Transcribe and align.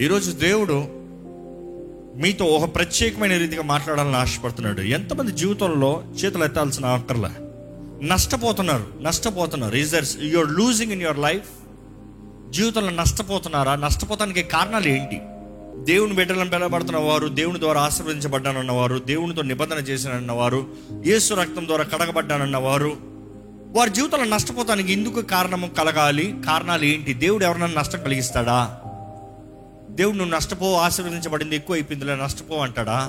ఈరోజు 0.00 0.30
దేవుడు 0.30 0.84
మీతో 2.20 2.44
ఒక 2.44 2.74
ప్రత్యేకమైన 2.74 3.38
రీతిగా 3.38 3.62
మాట్లాడాలని 3.62 4.16
ఆశపడుతున్నాడు. 4.16 4.80
ఎంతమంది 4.80 5.32
జీవితంలో 5.32 6.02
చేతులు 6.24 6.44
ఎత్తాల్సిన 6.44 6.86
అక్కర్లే 6.86 7.28
నష్టపోతున్నారు 8.06 8.84
నష్టపోతున్నారు. 9.02 9.76
Is 9.76 9.92
there 9.92 10.04
your 10.22 10.50
losing 10.50 10.92
in 10.92 11.02
your 11.02 11.18
life 11.18 11.48
జీవితంలో 12.50 12.90
నష్టపోతున్నారా? 12.90 13.74
నష్టపోతానికి 13.74 14.42
కారణాలు 14.42 14.88
ఏంటి? 14.88 15.20
దేవుని 15.92 16.12
బిడ్డలను 16.12 16.50
పిలబడుతున్న 16.50 16.98
వారు 16.98 17.28
దేవుని 17.28 17.60
ద్వారా 17.60 17.80
ఆశీర్వదించబడ్డానన్న 17.80 18.72
వారు 18.72 18.98
దేవునితో 18.98 19.42
నిబంధన 19.42 19.76
చేశానన్న 19.76 20.32
వారు 20.32 20.66
యేసు 21.06 21.34
రక్తం 21.34 21.66
ద్వారా 21.66 21.84
కడగబడ్డానన్న 21.84 22.56
వారు 22.56 22.96
వారి 23.72 23.90
జీవితంలో 23.90 24.24
నష్టపోతానికి 24.24 24.92
ఎందుకు 24.92 25.20
కారణము 25.20 25.66
కలగాలి? 25.66 26.34
కారణాలు 26.46 26.84
ఏంటి? 26.84 27.14
దేవుడు 27.14 27.44
ఎవరైనా 27.44 27.66
నష్టం 27.66 28.02
కలిగిస్తాడా? 28.02 28.79
దేవుడు 30.00 30.16
నువ్వు 30.16 30.34
నష్టపో 30.34 30.72
ఆశీర్వదించబడింది 30.72 31.56
ఎక్కువ 31.56 31.76
అయిపోయిందిలే 31.76 32.16
నష్టపో 32.16 32.56
అంటాడా? 32.56 33.06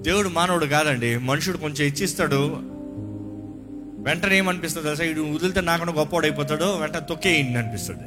దేవుడు 0.00 0.28
మానవుడు 0.28 0.66
కాదండి 0.66 1.18
మనుషుడు 1.18 1.56
కొంచెం 1.56 1.86
ఇచ్చిస్తాడు. 1.86 2.56
వెంటనే 4.02 4.38
ఏమనిపిస్తుంది 4.38 4.90
అసలు 4.90 5.06
వీడు 5.06 5.20
వదిలితే 5.20 5.60
నాకన్నా 5.60 5.92
గొప్పవాడు 5.92 6.26
అయిపోతాడు 6.26 6.64
వెంటనే 6.64 7.00
తొక్కేయండి 7.08 7.58
అనిపిస్తుంది. 7.58 8.02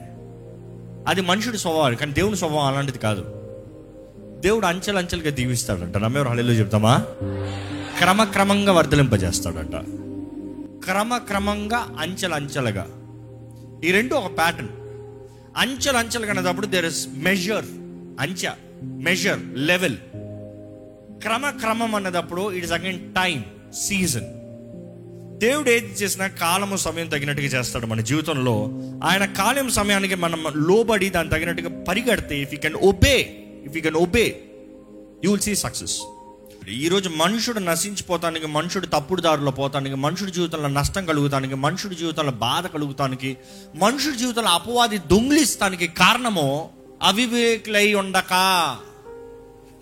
అది 1.07 1.21
మనుషుడి 1.21 1.57
స్వభావం 1.57 1.95
కానీ 1.95 2.13
దేవుని 2.13 2.37
స్వభావం 2.37 2.65
అలాంటిది 2.65 2.97
కాదు. 2.97 3.21
దేవుడు 4.39 4.65
అంచెలంచెలుగా 4.65 5.29
దీవిస్తాడంట. 5.29 5.97
నమ్మేవారు 5.97 6.29
హళీలో 6.29 6.53
చెప్తామా? 6.53 7.05
క్రమక్రమంగా 7.97 8.71
వర్ధలింపజేస్తాడంట. 8.71 9.75
క్రమక్రమంగా 10.85 11.87
అంచెలంచెలుగా. 11.99 12.87
ఈ 13.83 13.91
రెండు 13.91 14.15
ఒక 14.15 14.37
ప్యాటర్న్ 14.37 14.67
అంచెలు 15.57 15.97
అంచెలు 15.97 16.25
కనేటప్పుడు 16.25 16.67
దేర్ 16.67 16.85
ఇస్ 16.85 17.07
మెజర్ 17.15 17.65
అంచె 18.19 18.49
మెజర్ 18.83 19.39
లెవెల్ 19.55 19.95
క్రమక్రమం 21.21 21.95
అన్నదప్పుడు 21.95 22.51
it 22.51 22.63
is 22.63 22.73
again 22.73 23.13
time 23.13 23.45
season 23.73 24.25
దేవుడు 25.39 25.69
ఏది 25.69 25.85
చేసినా 25.85 26.27
కాలము 26.27 26.75
సమయం 26.75 27.07
తగినట్టుగా 27.07 27.47
చేస్తాడు 27.47 27.85
మన 27.85 28.01
జీవితంలో. 28.01 28.69
ఆయన 29.03 29.25
కాలం 29.25 29.69
సమయానికి 29.69 30.15
మనం 30.15 30.43
లోబడి 30.55 31.09
దాన్ని 31.09 31.33
తగినట్టుగా 31.33 31.83
పరిగెడితే 31.83 32.41
if 32.41 32.53
you 32.53 32.59
can 32.59 32.75
obey 32.75 33.43
if 33.65 33.75
you 33.75 33.81
can 33.81 33.95
obey 33.95 34.41
you 35.23 35.31
will 35.31 35.41
see 35.41 35.55
success 35.55 36.01
ఈరోజు 36.69 37.09
మనుషుడు 37.09 37.59
నశించిపోతానికి 37.59 38.47
మనుషుడు 38.47 38.85
తప్పుడు 38.85 39.21
దారిలో 39.21 39.51
పోతానికి 39.51 39.95
మనుషుడి 39.95 40.31
జీవితంలో 40.31 40.67
నష్టం 40.67 41.05
కలుగుతానికి 41.05 41.55
మనుషుడి 41.55 41.95
జీవితంలో 41.95 42.31
బాధ 42.31 42.67
కలుగుతానికి 42.67 43.37
మనుషుడి 43.75 44.17
జీవితంలో 44.17 44.49
అపవాది 44.49 44.97
దొంగిలిస్తానికి 44.97 45.87
కారణము 45.87 46.71
అవివేకులై 47.03 47.93
ఉండక. 47.93 48.33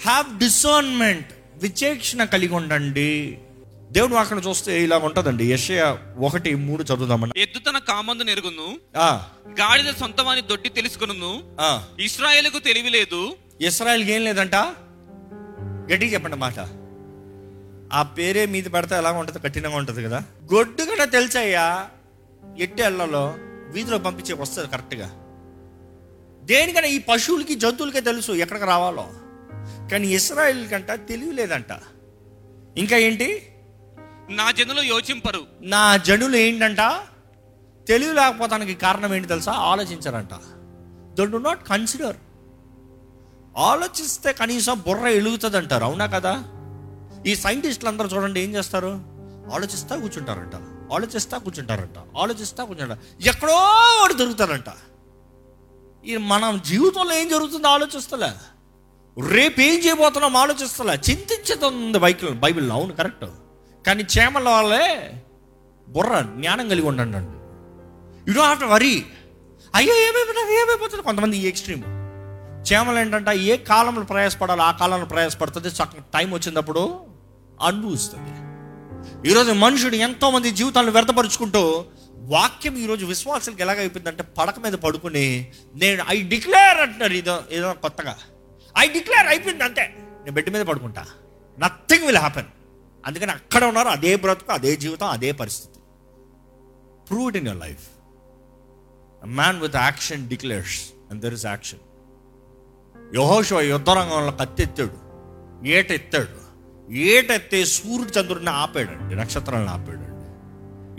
హ్యావ్ 0.04 0.40
డిసర్న్మెంట్ 0.40 1.28
విచేక్షణ 1.64 2.24
కలిగి 2.24 2.54
ఉండండి. 2.54 3.38
దేవుడు 3.92 4.16
అక్కడ 4.16 4.42
చూస్తే 4.48 4.84
ఇలా 4.84 4.98
ఉంటదండి. 4.98 5.46
యెషయ 5.46 5.98
ఒకటి 6.18 6.56
మూడు 6.56 6.84
చదువుదామని 6.84 7.32
ఎద్దు 7.42 7.60
తన 7.60 7.78
కామందు 7.78 8.24
నెరుగును 8.24 8.80
ఆ, 8.98 9.24
గాడిద 9.60 9.94
సొంతమని 10.00 10.42
దొడ్డి 10.42 10.70
తెలుసుకును 10.70 11.44
ఆ. 11.62 11.84
ఇస్రాయేలుకు 12.00 12.60
తెలివి 12.60 12.90
లేదు. 12.90 13.36
ఇస్రాయల్కి 13.62 14.12
ఏం 14.12 14.24
లేదంట? 14.24 14.56
గట్టిగా 15.92 16.14
చెప్పండి 16.14 16.38
మాట. 16.38 16.60
ఆ 17.94 18.04
పేరే 18.04 18.46
మీద 18.46 18.64
పెడితే 18.74 18.96
ఎలా 18.96 19.12
ఉంటుంది 19.12 19.40
కఠినంగా 19.40 19.76
ఉంటుంది 19.76 20.04
కదా. 20.04 20.24
గొడ్డుగా 20.54 21.06
తెలుసయ్యా 21.06 21.90
ఎట్టి 22.58 22.84
ఎల్లలో 22.84 23.36
వీధిలో 23.70 23.98
పంపించే 23.98 24.34
వస్తుంది 24.34 24.70
కరెక్ట్గా 24.70 25.06
దేనికైనా 26.44 26.88
ఈ 26.88 27.00
పశువులకి 27.00 27.56
జంతువులకే 27.56 28.02
తెలుసు 28.02 28.32
ఎక్కడికి 28.32 28.66
రావాలో. 28.66 29.10
కానీ 29.92 30.08
ఇస్రాయల్ 30.08 30.70
కంట 30.70 30.92
తెలివి 30.92 31.34
లేదంట. 31.34 31.72
ఇంకా 32.78 32.98
ఏంటి? 32.98 33.48
నా 34.30 34.52
జనులు 34.52 34.82
యోచింపరు. 34.82 35.42
నా 35.62 35.98
జనులు 35.98 36.36
ఏంటంట? 36.36 36.78
తెలివి 37.88 38.14
లేకపోతానికి 38.14 38.74
కారణం 38.74 39.16
ఏంటి 39.16 39.28
తెలుసా? 39.28 39.52
ఆలోచించారంట. 39.52 40.30
దో 41.18 41.26
డు 41.26 41.38
నాట్ 41.38 41.68
కన్సిడర్ 41.68 42.16
ఆలోచిస్తే 43.58 44.34
కనీసం 44.34 44.80
బుర్ర 44.80 45.08
ఎలుగుతుంది 45.08 45.58
అంటారు 45.58 45.84
అవునా 45.84 46.06
కదా? 46.06 46.44
ఈ 47.26 47.36
సైంటిస్టులు 47.36 47.90
అందరూ 47.90 48.08
చూడండి 48.08 48.42
ఏం 48.42 48.56
చేస్తారు? 48.56 49.02
ఆలోచిస్తా 49.54 49.96
కూర్చుంటారంట 49.96 50.56
ఆలోచిస్తా 50.94 51.38
కూర్చుంటారంట 51.38 52.18
ఆలోచిస్తా 52.18 52.64
కూర్చుంటారు 52.64 53.00
ఎక్కడో 53.28 53.54
వాడు 54.02 54.14
దొరుకుతారంట. 54.14 54.70
ఈ 56.06 56.18
మనం 56.18 56.62
జీవితంలో 56.66 57.14
ఏం 57.14 57.30
జరుగుతుందో 57.30 57.68
ఆలోచిస్తలే. 57.68 58.32
రేపు 59.28 59.62
ఏం 59.62 59.86
చేయబోతున్నాం 59.86 60.36
ఆలోచిస్తలే. 60.36 60.94
చింతించుతుంది 60.94 61.98
బైబిల్ 61.98 62.34
బైబిల్లో 62.34 62.76
అవును 62.76 62.94
కరెక్ట్. 62.94 63.26
కానీ 63.88 64.04
చేమల 64.20 64.50
వాళ్ళే 64.50 65.24
బుర్ర 65.90 66.22
జ్ఞానం 66.22 66.70
కలిగి 66.70 66.88
ఉండండి. 66.88 67.18
అండి 67.18 67.38
you 68.20 68.36
don't 68.36 68.48
have 68.48 68.60
to 68.60 68.66
worry 68.66 69.06
అయ్యో 69.76 69.96
ఏమైపోతుంది? 69.96 70.60
ఏమైపోతుంది? 70.60 71.04
కొంతమంది 71.04 71.38
ఈ 71.38 71.46
ఎక్స్ట్రీమ్. 71.46 72.03
చేమలు 72.72 73.00
ఏంటంటే 73.00 73.38
ఏ 73.38 73.58
కాలంలో 73.58 74.04
ప్రయాసపడాలో 74.04 74.64
ఆ 74.64 74.72
కాలంలో 74.72 75.06
ప్రయాసపడుతుంది. 75.06 75.68
చక్క 75.68 75.98
టైం 76.14 76.32
వచ్చినప్పుడు 76.32 77.00
అనుభవిస్తుంది. 77.62 78.32
ఈరోజు 79.30 79.52
మనుషుడు 79.52 79.96
ఎంతోమంది 79.96 80.52
జీవితాలను 80.52 80.92
వ్యర్థపరుచుకుంటూ 80.92 81.86
వాక్యం 82.16 82.78
ఈరోజు 82.78 83.06
విశ్వాసాలకు 83.06 83.62
ఎలాగ 83.62 83.80
అయిపోయిందంటే 83.80 84.24
పడక 84.24 84.60
మీద 84.60 84.74
పడుకుని 84.74 85.52
నేను 85.76 86.06
ఐ 86.10 86.22
డిక్లేర్ 86.22 86.78
అంటున్నారు. 86.78 87.14
ఏదో 87.14 87.44
ఏదో 87.52 87.74
కొత్తగా. 87.74 88.16
ఐ 88.78 88.88
డిక్లేర్ 88.88 89.28
అయిపోయింది 89.28 89.64
అంతే. 89.64 89.96
నేను 89.98 90.32
బెడ్ 90.32 90.50
మీద 90.50 90.66
పడుకుంటా. 90.66 91.06
నథింగ్ 91.60 92.06
విల్ 92.06 92.18
హ్యాపెన్ 92.18 92.46
అందుకని 93.06 93.32
అక్కడ 93.32 93.64
ఉన్నారు 93.64 93.88
అదే 93.88 94.16
బ్రతుకు 94.16 94.52
అదే 94.52 94.76
జీవితం 94.76 95.08
అదే 95.08 95.32
పరిస్థితి. 95.32 95.80
Prove 97.10 97.28
it 97.28 97.38
in 97.38 97.48
your 97.48 97.62
life 97.62 97.88
man 99.26 99.62
with 99.62 99.76
action 99.76 100.30
declares 100.30 100.82
and 101.12 101.22
there 101.22 101.34
is 101.34 101.46
action 101.46 101.80
యహోషో 103.16 103.62
యుద్ధరంగంలో 103.62 104.32
కత్తెత్తాడు 104.32 105.04
ఏట 105.68 105.92
ఎత్తాడు 105.92 106.44
ఏట 106.92 107.32
ఎత్తే 107.32 107.66
సూర్యుడు 107.66 108.20
చంద్రుడిని 108.20 108.50
ఆపాడండి 108.50 109.16
నక్షత్రాలను 109.16 109.70
ఆపాడండి. 109.70 110.14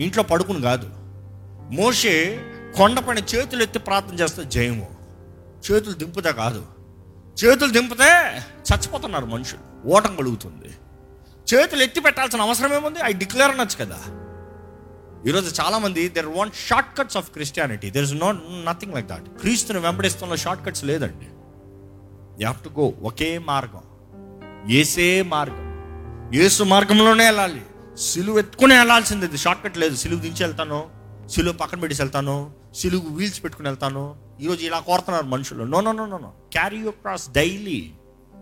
ఇంట్లో 0.05 0.23
పడుకుని 0.23 0.63
కాదు. 0.63 0.91
మోషే 1.75 2.43
కొండపైన 2.77 3.19
చేతులు 3.19 3.63
ఎత్తి 3.63 3.79
ప్రార్థన 3.79 4.15
చేస్తే 4.15 4.45
జయము. 4.45 4.97
చేతులు 5.71 5.95
దింపుతే 5.95 6.33
కాదు. 6.33 6.67
చేతులు 7.45 7.71
దింపితే 7.71 8.37
చచ్చిపోతున్నారు 8.39 9.27
మనుషులు. 9.27 9.89
ఓటం 9.89 10.17
కలుగుతుంది. 10.17 10.75
చేతులు 11.55 11.83
ఎత్తి 11.83 12.01
పెట్టాల్సిన 12.01 12.41
అవసరం 12.41 12.75
ఏముంది? 12.75 12.99
ఐ 13.05 13.13
డిక్లేర్ 13.13 13.51
అనొచ్చు 13.51 13.85
కదా. 13.85 13.99
ఈరోజు 15.27 15.63
చాలామంది 15.63 16.09
there 16.09 16.27
want 16.27 16.55
short 16.55 16.99
cuts 16.99 17.17
of 17.17 17.31
Christianity 17.31 17.91
there 17.91 18.05
is 18.05 18.15
not 18.15 18.39
nothing 18.65 18.95
like 18.95 19.07
that 19.07 19.29
క్రీస్తుని 19.29 19.79
వెంబడిస్తున్న 19.79 20.35
షార్ట్ 20.35 20.67
కట్స్ 20.67 20.85
లేదండి. 20.85 21.27
యూ 22.41 22.49
హ్యావ్ 22.49 22.65
టు 22.65 22.81
గో 22.81 22.95
ఒకే 23.03 23.39
మార్గం. 23.39 23.81
ఏసే 24.71 25.23
మార్గం. 25.23 25.65
ఏసు 26.35 26.63
మార్గంలోనే 26.63 27.25
వెళ్ళాలి. 27.25 27.63
సిలువు 27.99 28.39
ఎత్తుకునే 28.39 28.79
వెళ్ళాల్సింది 28.79 29.27
ఇది. 29.27 29.39
షార్ట్ 29.39 29.65
కట్ 29.65 29.79
లేదు. 29.79 29.97
సిలువు 29.97 30.21
దించి 30.21 30.45
వెళ్తాను. 30.45 30.87
సిలువు 31.31 31.57
పక్కన 31.57 31.81
పెట్టి 31.81 32.03
వెళ్తాను. 32.03 32.51
సిలువు 32.75 33.15
వీల్స్ 33.15 33.45
పెట్టుకుని 33.45 33.69
వెళ్తాను. 33.69 34.17
ఈరోజు 34.41 34.67
ఇలా 34.67 34.79
కోరుతున్నారు 34.79 35.27
మనుషులు. 35.27 35.65
No 35.65 35.81
no 35.81 35.93
no 35.93 36.07
no 36.07 36.19
no 36.19 36.33
carry 36.53 36.77
you 36.77 36.91
cross 36.91 37.31
daily 37.31 37.91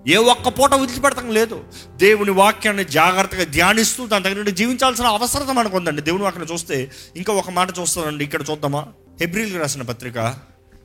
ఏ 0.08 0.16
ఒక్క 0.16 0.48
పూట 0.48 0.74
వదిలిపెడతాం 0.74 1.30
లేదు. 1.30 1.64
దేవుని 1.96 2.30
వాక్యాన్ని 2.30 2.84
జాగ్రత్తగా 2.84 3.44
ధ్యానిస్తూ 3.44 4.06
దాని 4.06 4.24
తగినట్టు 4.24 4.50
జీవించాల్సిన 4.50 5.06
అవసరత 5.06 5.50
మనకు 5.50 5.76
ఉందండి 5.76 6.02
దేవుని 6.02 6.22
వాక్యాన్ని 6.22 6.52
చూస్తే 6.54 6.90
ఇంకా 7.16 7.32
ఒక 7.32 7.50
మాట 7.50 7.78
చూస్తానండి. 7.78 8.24
ఇక్కడ 8.24 8.44
చూద్దామా? 8.50 8.86
హెబ్రిల్కి 9.20 9.58
రాసిన 9.58 9.82
పత్రిక 9.82 10.34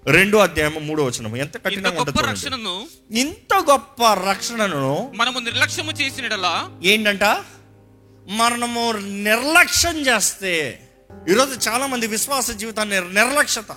రెండో 0.07 0.38
అధ్యాయం 0.38 0.88
మూడో 0.88 1.03
వచనం 1.03 1.38
ఎంత 1.38 1.66
కఠినంగా 1.66 2.03
గొప్ప. 2.03 2.22
రక్షణను 2.22 2.88
ఇంత 3.12 3.53
గొప్ప 3.72 4.03
రక్షణను 4.29 5.11
మనము 5.16 5.40
నిర్లక్ష్యము 5.40 5.91
చేసినడలా 5.91 6.70
ఏంటంట? 6.84 7.23
మనము 8.28 8.91
నిర్లక్ష్యం 8.97 9.97
చేస్తే 9.97 10.79
ఈరోజు 11.29 11.70
చాలా 11.70 11.87
మంది 11.87 12.08
విశ్వాస 12.08 12.52
జీవితాన్ని 12.52 12.96
నిర్లక్ష్యత. 12.96 13.76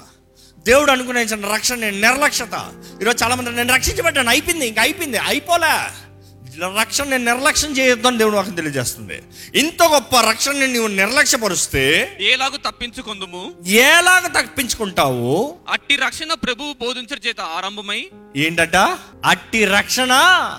దేవుడు 0.59 0.91
అనుకునే 0.91 1.23
రక్షణ 1.53 1.75
నిర్లక్ష్యత. 1.75 2.73
ఈరోజు 3.03 3.25
చాలా 3.25 3.35
మంది 3.35 3.51
నేను 3.51 3.75
రక్షించబడ్డాను 3.75 4.29
అయిపోయింది 4.29 4.69
ఇంకా 4.69 4.83
అయిపోయింది 4.83 5.19
అయిపోలే. 5.19 6.10
రక్షణ 6.59 7.05
నేను 7.05 7.35
నిర్లక్ష్యం 7.35 7.73
చేయొద్దు 7.73 8.07
అని 8.07 8.19
దేవుడు 8.19 8.37
నాకు 8.37 8.51
తెలియజేస్తుంది. 8.51 9.23
ఇంత 9.55 9.83
గొప్ప 9.83 10.21
రక్షణని 10.21 10.67
నీవు 10.67 10.87
నిర్లక్ష్యపరుస్తే 10.87 12.17
ఏలాగు 12.21 12.57
తప్పించుకొందుము? 12.57 13.55
ఎలాగ 13.67 14.27
తప్పించుకుంటావు? 14.27 15.59
అట్టి 15.69 15.97
రక్షణ 15.97 16.35
ప్రభువు 16.35 16.73
బోధించడం 16.73 17.21
చేత 17.27 17.41
ఆరంభమై? 17.41 18.11
ఏంటట? 18.37 18.77
అట్టి 19.25 19.65
రక్షణ 19.65 20.11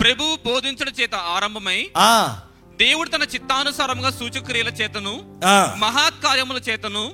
ప్రభువు 0.02 0.38
బోధించడం 0.46 0.92
చేత 1.02 1.16
ఆరంభమై? 1.16 1.90
ఆ. 1.98 2.40
దేవుడు 2.78 3.10
తన 3.10 3.22
చిత్తానుసారంగా 3.22 4.10
సూచక్రియల 4.10 4.68
చేతను 4.68 5.40
మహాత్కార్యముల 5.78 6.58
చేతను 6.58 7.12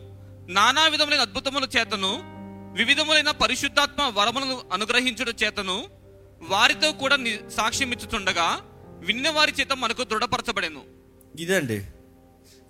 నానా 0.50 0.88
విధములైన 0.88 1.22
అద్భుతముల 1.22 1.68
చేతను 1.78 2.20
వివిధములైన 2.78 3.32
పరిశుద్ధాత్మ 3.32 4.14
వరములను 4.16 4.62
అనుగ్రహించుట 4.74 5.44
చేతను 5.44 5.86
వారితో 6.42 6.92
కూడా 6.92 7.16
ని- 7.16 7.50
సాక్ష్యం 7.50 7.92
ఇచ్చుతుండగా 7.92 8.60
విన్న 9.00 9.30
వారి 9.30 9.54
చేత 9.60 9.74
మనకు 9.74 10.04
దృఢపరచబడేను. 10.04 10.82
ఇదండి. 11.40 11.86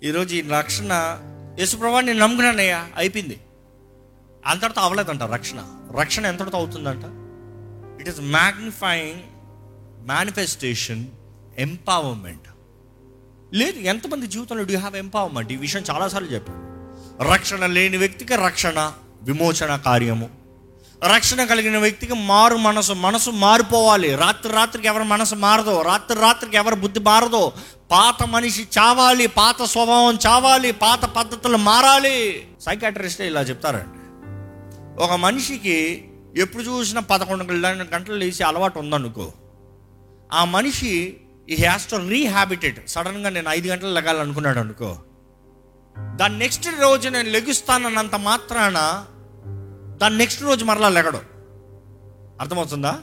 ఈరోజు 0.02 0.34
ఈ 0.34 0.40
రక్షణ 0.40 1.20
యేసుప్రభా 1.58 2.00
నేను 2.00 2.18
నమ్ముకున్నానయ్యా 2.18 2.88
అయిపోయింది. 2.96 3.40
అంతటితో 4.46 4.80
అవ్వలేదంట 4.80 5.22
రక్షణ. 5.22 5.80
రక్షణ 5.98 6.26
ఎంతటితో 6.26 6.58
అవుతుందంట? 6.58 7.04
It 8.00 8.08
is 8.08 8.20
magnifying 8.20 9.22
manifestation 10.08 11.06
empowerment 11.58 12.48
లేదు 13.54 13.78
ఎంతమంది 13.78 14.26
జీవితంలో 14.26 14.62
డూ 14.62 14.76
హ్యావ్ 14.76 14.96
ఎంపవర్మెంట్ 14.96 15.52
ఈ 15.52 15.56
విషయం 15.56 15.84
చాలాసార్లు 15.90 16.28
చెప్పాను. 16.28 16.68
రక్షణ 17.32 17.66
లేని 17.66 17.96
వ్యక్తికి 17.96 18.36
రక్షణ 18.36 18.92
విమోచన 19.22 19.76
కార్యము. 19.76 20.37
రక్షణ 21.04 21.44
కలిగిన 21.44 21.78
వ్యక్తికి 21.78 22.12
మారు 22.12 22.56
మనసు 22.56 22.92
మనసు 22.92 23.30
మారిపోవాలి. 23.30 24.14
రాత్రి 24.14 24.52
రాత్రికి 24.52 24.86
ఎవరి 24.86 25.04
మనసు 25.04 25.34
మారదో 25.34 25.82
రాత్రి 25.82 26.20
రాత్రికి 26.20 26.56
ఎవరి 26.56 26.76
బుద్ధి 26.76 27.00
మారదో 27.00 27.52
పాత 27.90 28.22
మనిషి 28.22 28.68
చావాలి 28.78 29.26
పాత 29.26 29.62
స్వభావం 29.62 30.18
చావాలి 30.26 30.72
పాత 30.72 31.04
పద్ధతులు 31.04 31.56
మారాలి. 31.56 32.48
సైకాట్రిస్టే 32.60 33.26
ఇలా 33.26 33.40
చెప్తారండి. 33.40 33.98
ఒక 35.02 35.12
మనిషికి 35.12 36.08
ఎప్పుడు 36.36 36.62
చూసినా 36.62 37.00
పదకొండు 37.00 37.44
గంటలు 37.44 38.14
లేచి 38.14 38.44
అలవాటు 38.44 38.78
ఉందనుకో. 38.78 39.32
ఆ 40.32 40.44
మనిషి 40.44 41.16
ఈ 41.48 41.54
హ్యాస్ 41.54 41.90
టు 41.90 41.96
రీహాబిటెడ్ 41.96 42.88
సడన్గా 42.88 43.30
నేను 43.30 43.48
ఐదు 43.48 43.68
గంటలు 43.68 43.94
లెగాలనుకున్నాడు 43.94 44.58
అనుకో 44.58 44.98
దాని 46.16 46.38
నెక్స్ట్ 46.38 46.68
రోజు 46.80 47.08
నేను 47.08 47.30
లెగుస్తానన్నంత 47.30 48.14
మాత్రాన 48.14 49.04
దాని 49.98 50.18
నెక్స్ట్ 50.18 50.42
రోజు 50.42 50.64
మరలా 50.64 50.88
లెగడు. 50.88 51.16
అర్థమవుతుందా? 52.40 53.00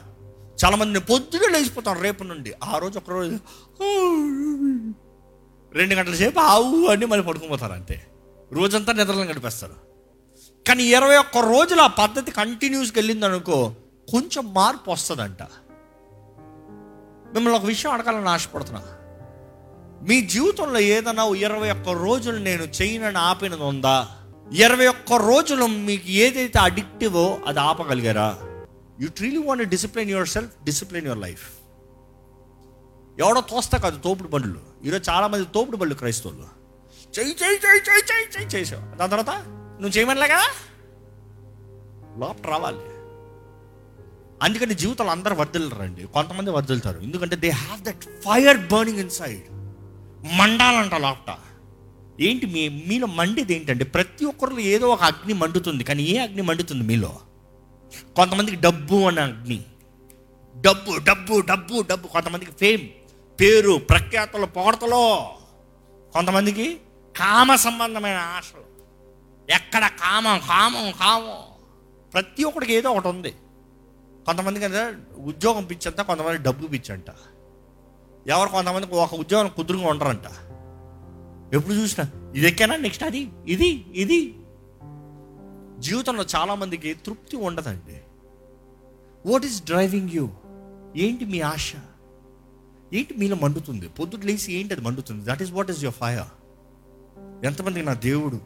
చాలా 0.64 0.76
మంది 0.76 0.92
నేను 0.92 1.06
పొద్దున 1.06 1.50
లేచిపోతాను 1.50 2.00
రేపు 2.00 2.24
నుండి. 2.24 2.52
ఆ 2.64 2.78
రోజు 2.78 2.98
ఒక 2.98 3.10
రోజు 3.10 3.38
రెండు 5.74 5.94
గంటల 5.94 6.14
సేపు 6.14 6.40
ఆవు 6.40 6.86
అని 6.86 7.06
మళ్ళీ 7.06 7.26
పడుకుపోతారు 7.26 7.72
అంతే. 7.72 8.06
రోజంతా 8.52 8.92
నిద్రలను 8.92 9.22
గడిపేస్తారు. 9.22 9.74
కానీ 10.68 10.84
ఇరవై 10.84 11.16
ఒక్క 11.16 11.38
రోజులు 11.38 11.80
ఆ 11.80 11.86
పద్ధతి 11.86 12.30
కంటిన్యూస్గా 12.30 12.92
వెళ్ళింది 12.96 13.26
అనుకో 13.26 13.72
కొంచెం 14.10 14.54
మార్పు 14.54 14.90
వస్తుందంట. 14.90 15.42
మిమ్మల్ని 17.34 17.60
ఒక 17.60 17.64
విషయం 17.64 17.92
అడగాలని 17.92 18.28
ఆశపడుతున్నా. 18.28 18.82
మీ 20.08 20.20
జీవితంలో 20.20 20.78
ఏదైనా 20.78 21.24
ఇరవై 21.24 21.70
ఒక్క 21.70 21.88
రోజులు 21.88 22.38
నేను 22.38 22.62
చేయనని 22.62 23.18
ఆపినది 23.18 23.62
ఉందా? 23.62 24.08
ఇరవై 24.52 24.86
ఒక్క 24.86 25.12
రోజులు 25.12 25.66
మీకు 25.66 26.08
ఏదైతే 26.08 26.58
అడిక్టివో 26.58 27.38
అది 27.46 27.60
ఆపగలిగారా? 27.60 28.38
You 29.00 29.08
truly 29.08 29.36
want 29.36 29.64
discipline 29.64 30.10
your 30.10 30.28
self 30.28 30.64
discipline 30.64 31.04
your 31.04 31.18
life 31.18 31.50
ఎవడో 33.18 33.40
తోస్తా 33.40 33.78
కాదు 33.78 33.98
తోపుడు 33.98 34.28
బండ్లు. 34.28 34.60
ఈరోజు 34.84 35.10
చాలా 35.10 35.26
మంది 35.26 35.46
తోపుడు 35.54 35.76
బండ్లు 35.76 35.98
క్రైస్తవులు. 35.98 36.38
చెయ్యి 37.18 37.36
చెయ్యి 37.42 37.56
చెయ్యి 37.56 37.80
చెయ్యి 37.90 38.02
చెయ్యి 38.02 38.40
చెయ్యి 38.40 38.60
చేసావు. 38.60 38.96
దాని 38.96 39.10
తర్వాత 39.10 39.30
నువ్వు 39.80 39.88
చేయమనిలే 39.88 40.28
కదా? 40.28 40.44
లోపల 42.18 42.50
రావాలి. 42.50 42.96
అందుకని 44.42 44.74
జీవితంలో 44.74 45.10
అందరూ 45.10 45.34
వర్దిల్లరండి 45.34 46.06
కొంతమంది 46.06 46.50
వర్దిల్తారు 46.50 47.00
ఎందుకంటే 47.00 47.36
they 47.36 47.50
have 47.50 47.82
that 47.82 48.00
fire 48.00 48.58
burning 48.58 48.98
inside 49.10 49.50
మండాలంట 50.36 50.94
లోపట. 50.94 51.34
ఏంటి 52.20 52.46
మీ 52.46 52.68
మీలో 52.68 53.06
మండేది 53.06 53.54
ఏంటంటే 53.54 53.84
ప్రతి 53.84 54.24
ఒక్కరిలో 54.24 54.58
ఏదో 54.58 54.88
ఒక 54.88 55.02
అగ్ని 55.02 55.32
మండుతుంది 55.34 55.84
కానీ 55.84 56.02
ఏ 56.02 56.18
అగ్ని 56.18 56.42
మండుతుంది 56.42 56.84
మీలో? 56.84 57.18
కొంతమందికి 58.16 58.56
డబ్బు 58.56 58.96
అనే 58.96 59.20
అగ్ని. 59.20 59.64
డబ్బు 60.60 60.98
డబ్బు 61.04 61.40
డబ్బు 61.40 61.84
డబ్బు. 61.90 62.08
కొంతమందికి 62.08 62.50
ఫేమ్ 62.50 62.88
పేరు 63.40 63.80
ప్రఖ్యాతలు 63.90 64.46
పొగడతలో. 64.46 65.34
కొంతమందికి 66.12 66.80
కామ 67.16 67.54
సంబంధమైన 67.54 68.16
ఆశలు. 68.16 68.64
ఎక్కడ 69.50 69.86
కామం 69.86 70.38
కామం 70.38 70.92
కామం. 70.92 71.42
ప్రతి 72.14 72.44
ఒక్కడికి 72.44 72.72
ఏదో 72.72 72.90
ఒకటి 72.90 73.08
ఉంది. 73.08 73.30
కొంతమందికి 74.26 74.64
అంటే 74.64 74.92
ఉద్యోగం 75.16 75.64
పిచ్చంట 75.64 76.00
కొంతమంది 76.00 76.42
డబ్బు 76.42 76.66
పిచ్చంట. 76.66 77.04
ఎవరు 78.26 78.48
కొంతమందికి 78.48 78.94
ఒక 78.94 79.14
ఉద్యోగం 79.14 79.50
కుదురుగా 79.56 79.88
ఉండరంట. 79.88 80.45
ఎప్పుడు 81.54 81.74
చూసినా 81.74 82.32
ఇది 82.34 82.46
ఎక్కానా 82.46 82.76
నెక్స్ట్ 82.76 83.04
అది 83.04 83.30
ఇది 83.46 83.86
ఇది. 83.94 84.34
జీవితంలో 85.78 86.24
చాలామందికి 86.36 86.94
తృప్తి 86.94 87.36
ఉండదండి. 87.36 88.00
వాట్ 89.26 89.44
ఈస్ 89.44 89.64
డ్రైవింగ్ 89.64 90.10
యూ 90.12 90.28
ఏంటి 90.96 91.24
మీ 91.24 91.40
ఆశ? 91.40 91.72
ఏంటి 92.92 93.14
మీలో 93.14 93.36
మండుతుంది? 93.36 93.88
పొద్దుట 93.88 94.24
లేచి 94.24 94.52
ఏంటి 94.52 94.74
అది 94.74 94.82
మండుతుంది? 94.82 95.24
That 95.30 95.42
is 95.42 95.52
what 95.52 95.70
is 95.70 95.84
your 95.84 95.96
fire 95.96 96.30
ఎంతమందికి 97.44 97.86
నా 97.86 97.94
దేవుడు 97.94 98.40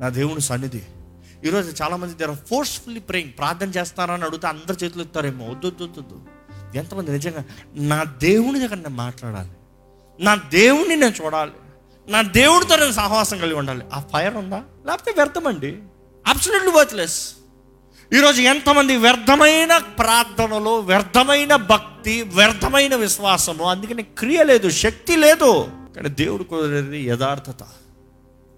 నా 0.00 0.08
దేవుడు 0.08 0.40
సన్నిధి. 0.40 0.82
ఈరోజు 1.44 1.82
చాలామంది 1.82 2.14
దగ్గర 2.14 2.34
ఫోర్స్ఫుల్లీ 2.34 3.00
ప్రేయింగ్ 3.00 3.32
ప్రార్థన 3.38 3.68
చేస్తారా 3.68 4.14
అని 4.14 4.24
అడిగితే 4.24 4.46
అందరు 4.46 4.84
చేతులు 4.84 5.02
ఎత్తారేమో 5.02 5.50
వద్దు 5.50 5.66
వద్దు 5.66 5.84
వద్దు, 5.84 6.00
వద్దు. 6.00 6.22
ఎంతమంది 6.78 7.10
నిజంగా 7.10 7.44
నా 7.74 8.04
దేవుని 8.04 8.58
దగ్గర 8.60 8.74
నేను 8.74 8.88
మాట్లాడాలి. 8.88 9.50
నా 10.24 10.34
దేవుణ్ణి 10.34 10.96
నేను 10.96 11.24
చూడాలి. 11.24 11.52
నా 12.08 12.22
దేవుడితో 12.22 12.76
నేను 12.76 12.92
సహవాసం 12.92 13.38
కలిగి 13.38 13.54
ఉండాలి. 13.54 13.84
ఆ 13.92 14.02
ఫైర్ 14.12 14.34
ఉందా? 14.34 14.62
లేకపోతే 14.86 15.10
వ్యర్థమండి. 15.10 15.78
అబ్సల్యూట్లీ 16.26 16.70
వర్త్లెస్ 16.72 17.32
ఈరోజు 18.12 18.42
ఎంతమంది 18.42 18.96
వ్యర్థమైన 18.96 19.78
ప్రార్థనలు 19.78 20.70
వ్యర్థమైన 20.70 21.56
భక్తి 21.56 22.22
వ్యర్థమైన 22.22 22.94
విశ్వాసము 22.94 23.64
అందుకని 23.64 24.02
క్రియ 24.02 24.44
లేదు 24.44 24.70
శక్తి 24.70 25.16
లేదు. 25.16 25.68
కానీ 25.96 26.08
దేవుడు 26.08 26.42
కుదిరేది 26.42 27.06
యథార్థత 27.08 27.62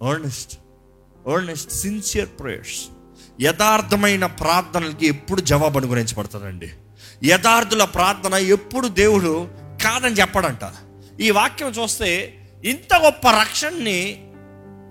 ఎర్నెస్ట్ 0.08 0.58
ఎర్నెస్ట్ 1.28 1.72
సిన్సియర్ 1.72 2.28
ప్రేయర్స్ 2.40 2.82
యథార్థమైన 3.40 4.26
ప్రార్థనలకి 4.26 5.06
ఎప్పుడు 5.06 5.40
జవాబు 5.40 5.78
అనుగ్రహించబడుతుందండి 5.78 6.70
యథార్థుల 7.24 7.84
ప్రార్థన 7.84 8.34
ఎప్పుడు 8.34 8.88
దేవుడు 8.88 9.48
కాదని 9.84 10.14
చెప్పడంట. 10.14 10.72
ఈ 11.20 11.30
వాక్యం 11.30 11.68
చూస్తే 11.68 12.40
ఇంత 12.64 12.94
గొప్ప 12.94 13.30
రక్షణని 13.30 14.32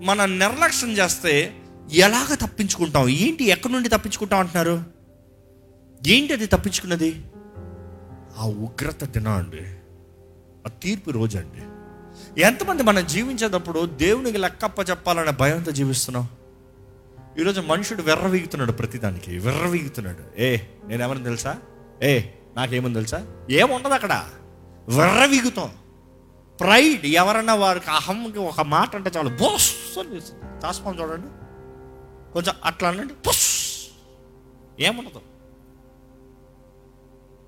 మనం 0.02 0.38
నిర్లక్ష్యం 0.38 0.92
చేస్తే 0.92 1.56
ఎలాగ 1.92 2.34
తప్పించుకుంటాం? 2.34 3.08
ఏంటి 3.08 3.44
ఎక్కడి 3.44 3.72
నుండి 3.72 3.88
తప్పించుకుంటాం 3.88 4.40
అంటున్నారు? 4.40 4.84
ఏంటి 6.06 6.32
అది 6.32 6.46
తప్పించుకున్నది? 6.46 7.24
ఆ 8.38 8.44
ఉగ్రత 8.44 9.04
దినం 9.04 9.32
అండి. 9.32 9.62
ఆ 10.66 10.70
తీర్పు 10.82 11.10
రోజు 11.10 11.38
అండి. 11.38 11.62
ఎంతమంది 12.40 12.82
మనం 12.82 13.06
జీవించేటప్పుడు 13.06 13.86
దేవునికి 13.86 14.38
లెక్కప్ప 14.38 14.90
చెప్పాలనే 14.90 15.30
భయంతో 15.30 15.70
జీవిస్తున్నాం? 15.70 16.28
ఈరోజు 17.38 17.60
మనుషుడు 17.60 18.02
వెర్రవీగుతున్నాడు 18.02 18.72
ప్రతిదానికి. 18.72 19.38
వెర్రవీగుతున్నాడు 19.38 20.40
ఏ 20.40 20.58
నేనేమని 20.86 21.24
తెలుసా? 21.24 21.56
ఏ 22.02 22.20
నాకేమని 22.56 22.94
తెలుసా? 22.94 23.26
ఏముండదు 23.50 23.92
అక్కడ. 23.92 24.24
వెర్రవీగుతాం 24.88 25.70
ప్రైడ్. 26.60 27.06
ఎవరన్నా 27.06 27.54
వారికి 27.54 27.90
అహంకి 27.90 28.38
ఒక 28.38 28.60
మాట 28.60 28.96
అంటే 28.96 29.10
చాలు. 29.16 29.28
బోస్ 29.28 29.98
అని 29.98 30.20
తాస్పం 30.60 31.00
చూడండి. 31.00 31.26
కొంచెం 32.32 32.54
అట్లా 32.64 32.88
అనండి. 32.88 33.12
బుస్. 33.12 33.86
ఏముండదు. 34.80 35.20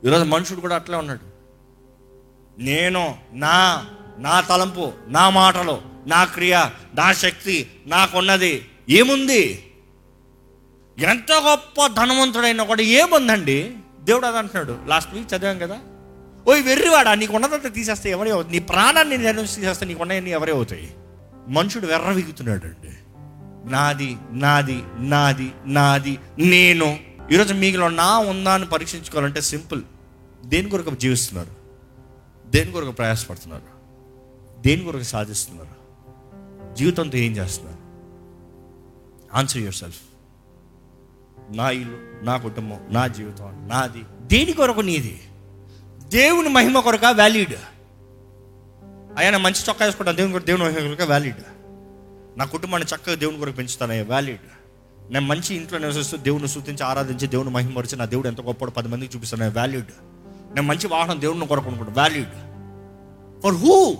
ఈరోజు 0.06 0.24
మనుషుడు 0.24 0.60
కూడా 0.60 0.74
అట్లే 0.74 0.96
ఉన్నాడు. 0.96 1.36
నేను 2.60 3.18
నా 3.32 3.86
నా 4.18 4.40
తలంపు 4.40 4.92
నా 5.08 5.30
మాటలు 5.30 5.82
నా 6.06 6.24
క్రియ 6.24 6.70
నా 6.94 7.12
శక్తి 7.12 7.70
నాకున్నది 7.86 8.70
ఏముంది? 8.88 9.72
ఎంత 10.98 11.32
గొప్ప 11.32 11.86
ధనవంతుడైనా 11.86 12.64
కూడా 12.64 12.82
ఏముందండి? 12.82 13.76
దేవుడు 14.00 14.26
అది 14.26 14.38
అంటున్నాడు 14.38 14.78
లాస్ట్ 14.86 15.14
వీక్ 15.14 15.34
చదివాం 15.34 15.58
కదా? 15.58 15.80
ఓయ్ 16.48 16.62
వెర్రివాడా 16.62 17.14
నీకు 17.14 17.34
ఉన్నదంతా 17.34 17.68
తీసేస్తే 17.68 18.10
ఎవరే 18.10 18.30
అవుతుంది 18.30 18.60
నీ 18.60 18.66
ప్రాణాన్ని 18.66 19.18
నేను 19.18 19.42
తీసేస్తే 19.42 19.86
నీకు 19.86 20.00
ఉన్నాయని 20.00 20.30
ఎవరే 20.30 20.52
అవుతాయి? 20.52 20.94
మనుషుడు 21.48 21.86
వెర్రవిగుతున్నాడు 21.86 22.66
అండి 22.66 22.92
నాది 23.70 24.16
నాది 24.32 24.82
నాది 24.98 25.52
నాది 25.66 26.18
నేను. 26.38 26.98
ఈరోజు 27.32 27.54
మీకులో 27.54 27.88
నా 27.88 28.18
ఉందా 28.18 28.54
అని 28.54 28.66
పరీక్షించుకోవాలంటే 28.66 29.40
సింపుల్. 29.40 29.82
దేని 30.44 30.70
కొరకు 30.70 30.90
జీవిస్తున్నారు? 30.90 31.50
దేని 32.50 32.72
కొరకు 32.72 32.90
ప్రయాసపడుతున్నారు? 32.90 33.62
దేని 34.60 34.84
కొరకు 34.84 35.02
సాధిస్తున్నారు? 35.02 35.76
జీవితంతో 36.74 37.18
ఏం 37.18 37.32
చేస్తున్నారు? 37.32 37.78
ఆన్సర్ 39.36 39.58
యువర్ 39.58 39.74
సెల్ఫ్ 39.74 40.00
నా 41.50 41.70
ఇల్లు 41.70 42.24
నా 42.24 42.36
కుటుంబం 42.36 42.80
నా 42.90 43.06
జీవితం 43.06 43.68
నాది. 43.68 44.02
దేని 44.22 44.52
కొరకు 44.52 44.80
నీది? 44.80 45.20
దేవుని 46.08 46.48
మహిమ 46.48 46.80
కొరక 46.80 47.04
వ్యాలిడ్ 47.04 47.54
అయ్యా 49.18 49.38
మంచి 49.38 49.64
చొక్కా 49.68 49.84
వేసుకుంటాను. 49.84 50.16
దేవుని 50.16 50.32
కొరకు 50.32 50.46
దేవుని 50.46 50.64
మహిమ 50.64 50.94
కొరక 50.94 51.06
వ్యాలిడ్ 51.06 51.36
నా 52.38 52.44
కుటుంబాన్ని 52.44 52.96
చక్కగా 52.96 53.14
దేవుని 53.14 53.38
కొరకు 53.38 53.54
పెంచుతానయ్యా 53.54 54.04
వ్యాలిడ్ 54.04 54.40
నేను 55.12 55.26
మంచి 55.26 55.54
ఇంట్లో 55.54 55.78
నివసిస్తూ 55.78 56.16
దేవుని 56.16 56.48
స్థుతించి 56.48 56.84
ఆరాధించి 56.84 57.26
దేవుని 57.26 57.50
మహిమరిచి 57.50 57.96
నా 57.96 58.04
దేవుడు 58.04 58.28
ఎంత 58.28 58.40
గొప్పడు 58.40 58.70
పది 58.70 58.88
మందికి 58.88 59.16
చూపిస్తాను 59.16 59.48
నేను 59.48 59.80
నేను 60.54 60.62
మంచి 60.62 60.86
వాహనం 60.86 61.20
దేవుడిని 61.20 61.46
కొరకు 61.46 61.66
అనుకుంటాను 61.66 61.96
వ్యాల్యూడ్ 61.96 62.30
ఫర్ 63.42 63.54
హూ 63.54 63.96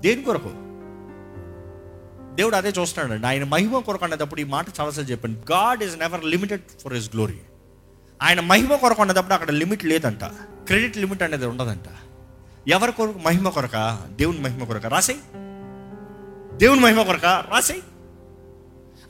దేని 0.00 0.22
కొరకు? 0.22 0.48
దేవుడు 2.36 2.56
అదే 2.56 2.72
చూస్తున్నాడు 2.80 3.26
ఆయన 3.26 3.44
మహిమ 3.44 3.78
కొరకు 3.78 4.04
అనేటప్పుడు 4.04 4.40
ఈ 4.40 4.44
మాట 4.44 4.66
చాలాసార్లు 4.80 5.10
చెప్పాను. 5.10 5.34
God 5.34 5.82
is 5.82 5.98
never 5.98 6.24
limited 6.24 6.62
for 6.84 6.94
his 6.94 7.10
glory 7.14 7.38
ఆయన 8.22 8.40
మహిమ 8.40 8.74
కొరకు 8.74 9.02
అనేటప్పుడు 9.02 9.34
అక్కడ 9.34 9.50
లిమిట్ 9.50 9.84
లేదంట. 9.84 10.24
క్రెడిట్ 10.66 10.96
లిమిట్ 10.96 11.22
అనేది 11.22 11.46
ఉండదంట. 11.46 11.84
ఎవరి 12.68 12.92
కొరకు 12.92 13.18
మహిమ 13.18 13.48
కొరక? 13.48 13.98
దేవుని 14.10 14.40
మహిమ 14.40 14.64
కొరక? 14.64 14.86
రాసేయి 14.86 15.18
దేవుని 16.56 16.80
మహిమ 16.80 17.02
కొరక? 17.02 17.24
రాసేయి 17.24 17.82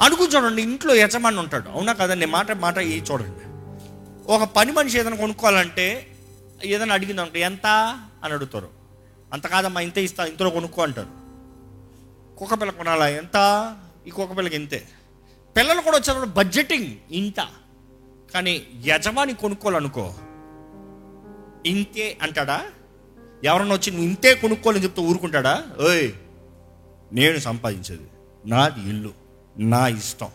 అనుకుని 0.02 0.28
చూడండి 0.28 0.62
ఇంట్లో 0.62 0.94
యజమాని 0.94 1.38
ఉంటాడు. 1.38 1.68
అవునా 1.68 1.92
కదా? 1.92 2.14
నేను 2.14 2.32
మాట 2.32 2.52
మాట 2.52 2.78
ఈ 2.78 3.00
చూడండి. 3.00 3.48
ఒక 4.32 4.42
పని 4.42 4.72
మనిషి 4.72 4.98
ఏదైనా 4.98 5.16
కొనుక్కోవాలంటే 5.16 6.16
ఏదైనా 6.64 6.94
అడిగిందంటే 6.94 7.40
ఎంత? 7.40 7.66
అని 8.24 8.34
అడుగుతారు. 8.34 8.68
అంత 9.32 9.46
కాదమ్మా 9.46 9.80
ఇంత 9.80 9.98
ఇస్తా 9.98 10.24
ఇంతలో 10.24 10.50
కొనుక్కో 10.50 10.82
అంటారు. 10.82 11.08
కుక్క 12.38 12.54
పిల్ల 12.54 12.72
కొనాలా? 12.72 13.08
ఎంత? 13.08 13.76
ఈ 14.06 14.10
కుక్క 14.10 14.36
పిల్లకి 14.36 14.56
ఇంతే. 14.56 14.88
పిల్లలు 15.56 15.80
కూడా 15.80 15.96
వచ్చేటప్పుడు 15.96 16.30
బడ్జెటింగ్ 16.30 16.96
ఇంత 17.10 17.48
కానీ 18.34 18.62
యజమాని 18.84 19.34
కొనుక్కోవాలనుకో. 19.34 20.14
ఇంతే 21.66 22.18
అంటాడా? 22.22 22.64
ఎవరన్నా 23.44 23.74
వచ్చి 23.74 23.90
నువ్వు 23.90 24.08
ఇంతే 24.08 24.34
కొనుక్కోవాలని 24.34 24.84
చెప్తే 24.84 25.02
ఊరుకుంటాడా? 25.02 25.64
ఓయ్ 25.80 26.12
నేను 27.12 27.38
సంపాదించేది. 27.38 28.06
నాది 28.46 28.80
ఇల్లు. 28.80 29.12
నా 29.58 29.88
ఇష్టం. 29.88 30.28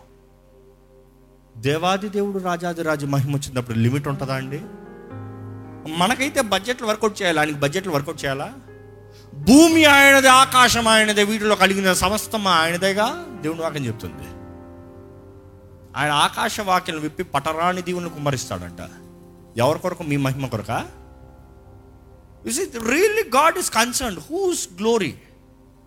దేవాది 1.57 2.09
దేవుడు 2.09 2.43
రాజాది 2.43 2.83
రాజు 2.83 3.05
మహిమ 3.05 3.35
వచ్చినప్పుడు 3.35 3.79
లిమిట్ 3.79 4.07
ఉంటుందా 4.07 4.35
అండి? 4.35 4.61
మనకైతే 5.97 6.41
బడ్జెట్లు 6.41 6.87
వర్కౌట్ 6.87 7.21
చేయాలి? 7.21 7.39
ఆయనకి 7.39 7.55
బడ్జెట్లు 7.55 7.91
వర్కౌట్ 7.91 8.23
చేయాలా? 8.25 8.53
భూమి 9.33 9.85
ఆయనదే 9.85 10.27
ఆకాశం 10.27 10.87
ఆయనదే 10.87 11.23
వీటిలో 11.23 11.55
కలిగిన 11.55 11.93
సమస్తం 11.93 12.47
ఆయనదేగా? 12.47 13.25
దేవుడు 13.41 13.61
వాకని 13.61 13.87
చెప్తుంది. 13.87 14.42
ఆయన 15.95 16.11
ఆకాశ 16.11 16.59
వాక్యం 16.59 16.99
విప్పి 16.99 17.23
పటరాని 17.23 17.81
దీవుని 17.81 18.09
కుమ్మరిస్తాడంట. 18.09 18.81
ఎవరి 19.57 19.79
కొరకు? 19.79 20.03
మీ 20.03 20.17
మహిమ 20.17 20.45
కొరక? 20.45 20.87
Is 22.45 22.59
it 22.59 22.75
really 22.75 23.23
God 23.23 23.57
is 23.57 23.71
concern 23.71 24.17
whose 24.17 24.69
glory 24.79 25.13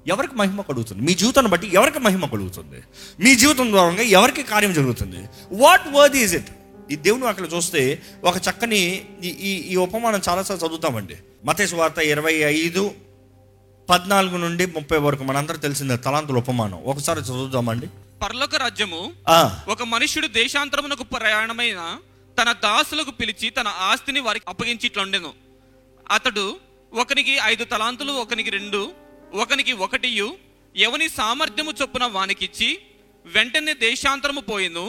ఎవరికి 0.07 0.35
మహిమ 0.35 0.61
కలుగుతుంది? 0.61 1.03
మీ 1.03 1.15
జీవితాన్ని 1.15 1.53
బట్టి 1.53 1.71
ఎవరికి 1.75 1.99
మహిమ 1.99 2.27
కలుగుతుంది? 2.27 2.83
మీ 3.21 3.35
జీవితం 3.35 3.71
ద్వారా 3.71 3.91
ఎవరికి 3.91 4.43
కార్యం 4.43 4.73
జరుగుతుంది? 4.73 5.29
వాట్ 5.53 5.89
వర్ద్ 5.95 6.17
ఈజ్ 6.17 6.35
ఇట్ 6.35 6.51
ఈ 6.91 6.97
దేవుని 6.97 7.27
అక్కడ 7.27 7.45
చూస్తే 7.55 8.03
ఒక 8.25 8.37
చక్కని 8.37 9.07
ఈ 9.23 9.51
ఈ 9.73 9.77
ఉపమానం 9.77 10.21
చాలాసార్లు 10.29 10.67
చదువుతామండి. 10.67 11.17
మతేశ 11.45 11.75
వార్త 11.75 11.99
ఇరవై 11.99 12.35
ఐదు 12.35 12.91
పద్నాలుగు 13.91 14.37
నుండి 14.37 14.67
ముప్పై 14.67 14.99
వరకు 14.99 15.25
మనందరూ 15.25 15.57
తెలిసిందే 15.57 15.97
తలాంతుల 15.97 16.39
ఉపమానం. 16.39 16.83
ఒకసారి 16.85 17.21
చదువుదామండి. 17.21 17.89
పరలోక 18.23 18.55
రాజ్యము 18.57 19.01
ఒక 19.69 19.83
మనుష్యుడు 19.83 20.29
దేశాంతరమునకు 20.41 21.05
ప్రయాణమైన 21.05 21.81
తన 22.39 22.53
దాసులకు 22.53 23.11
పిలిచి 23.11 23.51
తన 23.51 23.69
ఆస్తిని 23.89 24.21
వారికి 24.21 24.47
అప్పగించి 24.49 24.87
ఇట్లుండెను. 24.87 25.31
అతడు 26.11 26.45
ఒకనికి 26.93 27.35
ఐదు 27.53 27.65
తలాంతులు 27.65 28.13
ఒకనికి 28.13 28.51
రెండు 28.51 28.81
ఒకనికి 29.35 29.73
ఒకటియు 29.87 30.29
ఎవని 30.77 31.09
సామర్థ్యము 31.09 31.73
చొప్పున 31.83 32.05
వానికిచ్చి 32.17 32.69
వెంటనే 33.27 33.75
దేశాంతరము 33.87 34.41
పోయిను. 34.41 34.87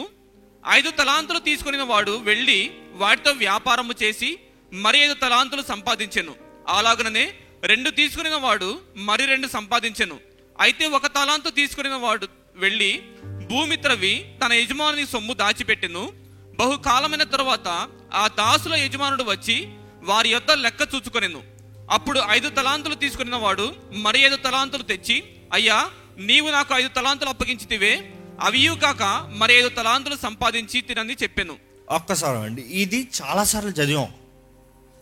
ఐదు 0.78 0.90
తలాంతులు 0.90 1.38
తీసుకుని 1.38 1.84
వాడు 1.92 2.14
వెళ్ళి 2.28 2.60
వాటితో 3.02 3.30
వ్యాపారము 3.44 3.94
చేసి 4.02 4.30
మరి 4.72 4.98
ఐదు 5.04 5.14
తలాంతులు 5.14 5.62
సంపాదించెను. 5.68 6.34
అలాగుననే 6.76 7.24
రెండు 7.62 7.90
తీసుకుని 7.90 8.30
వాడు 8.46 8.70
మరి 9.08 9.24
రెండు 9.26 9.48
సంపాదించెను. 9.48 10.18
అయితే 10.60 10.84
ఒక 10.98 11.06
తలాంతు 11.06 11.50
తీసుకుని 11.50 11.88
వాడు 11.88 12.26
వెళ్ళి 12.58 13.02
భూమి 13.50 13.76
త్రవి 13.76 14.32
తన 14.44 14.52
యజమాని 14.52 15.06
సొమ్ము 15.06 15.34
దాచిపెట్టెను. 15.34 16.12
బహుకాలమైన 16.58 17.22
తర్వాత 17.22 17.88
ఆ 18.14 18.28
దాసుల 18.28 18.74
యజమానుడు 18.74 19.22
వచ్చి 19.22 19.68
వారి 20.02 20.28
యొక్క 20.28 20.50
లెక్క 20.52 20.88
చూచుకొనెను. 20.94 21.42
అప్పుడు 21.90 22.20
ఐదు 22.28 22.48
తలాంతులు 22.48 22.94
తీసుకున్న 22.94 23.36
వాడు 23.36 23.74
మరి 23.92 24.20
ఐదు 24.20 24.36
తలాంతులు 24.36 24.82
తెచ్చి 24.82 25.24
అయ్యా 25.52 25.90
నీవు 26.18 26.50
నాకు 26.50 26.74
ఐదు 26.74 26.88
తలాంతులు 26.88 27.28
అప్పగించితివే. 27.28 27.92
అవియు 28.40 28.72
కాక 28.72 29.02
మరి 29.36 29.52
ఐదు 29.54 29.68
తలాంతులు 29.68 30.16
సంపాదించి 30.16 30.80
తినని 30.80 31.16
చెప్పాను. 31.22 31.56
ఒక్కసారి 31.88 32.38
అండి 32.38 32.62
ఇది 32.62 33.08
చాలాసార్లు 33.22 33.70
చదివాం. 33.70 34.08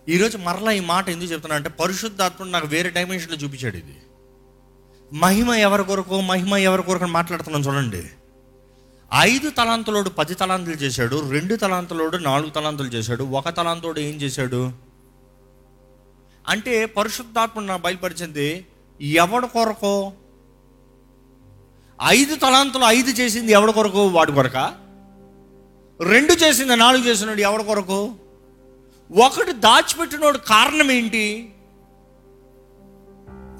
ఈరోజు 0.08 0.38
మరలా 0.38 0.72
ఈ 0.72 0.80
మాట 0.80 1.08
ఎందుకు 1.08 1.32
చెప్తున్నా 1.32 1.56
అంటే 1.56 1.68
పరిశుద్ధాత్ముడు 1.68 2.50
నాకు 2.50 2.66
వేరే 2.66 2.90
డైమెన్షన్లో 2.90 3.36
చూపించాడు 3.36 3.76
ఇది. 3.76 3.96
మహిమ 5.12 5.50
ఎవరి 5.50 5.84
కొరకు 5.84 6.20
మహిమ 6.20 6.54
ఎవరి 6.56 6.82
కొరకు 6.82 7.04
అని 7.04 7.12
మాట్లాడుతున్నాం 7.12 7.62
చూడండి. 7.62 8.10
ఐదు 9.14 9.50
తలాంతులోడు 9.50 10.08
పది 10.08 10.34
తలాంతులు 10.34 10.74
చేశాడు 10.74 11.30
రెండు 11.30 11.56
తలాంతులోడు 11.56 12.16
నాలుగు 12.16 12.50
తలాంతులు 12.50 12.88
చేశాడు 12.88 13.24
ఒక 13.24 13.48
తలాంతోడు 13.48 14.00
ఏం 14.00 14.14
చేశాడు? 14.14 14.72
అంటే 16.48 16.86
పరిశుద్ధాత్ముడు 16.86 17.66
నాకు 17.66 17.82
బయలుపరిచింది 17.82 18.66
ఎవడి 19.00 19.48
కొరకు? 19.48 20.12
ఐదు 22.06 22.36
తలాంతులు 22.36 22.84
ఐదు 22.84 23.10
చేసింది 23.10 23.52
ఎవడి 23.52 23.72
కొరకు? 23.72 24.06
వాడి 24.06 24.32
కొరక? 24.32 24.56
రెండు 26.00 26.32
చేసింది 26.32 26.76
నాలుగు 26.76 27.04
చేసినాడు 27.04 27.40
ఎవడి 27.40 27.64
కొరకు? 27.64 28.14
ఒకటి 29.24 29.52
దాచిపెట్టినోడు 29.52 30.38
కారణం 30.38 30.90
ఏంటి? 30.90 31.52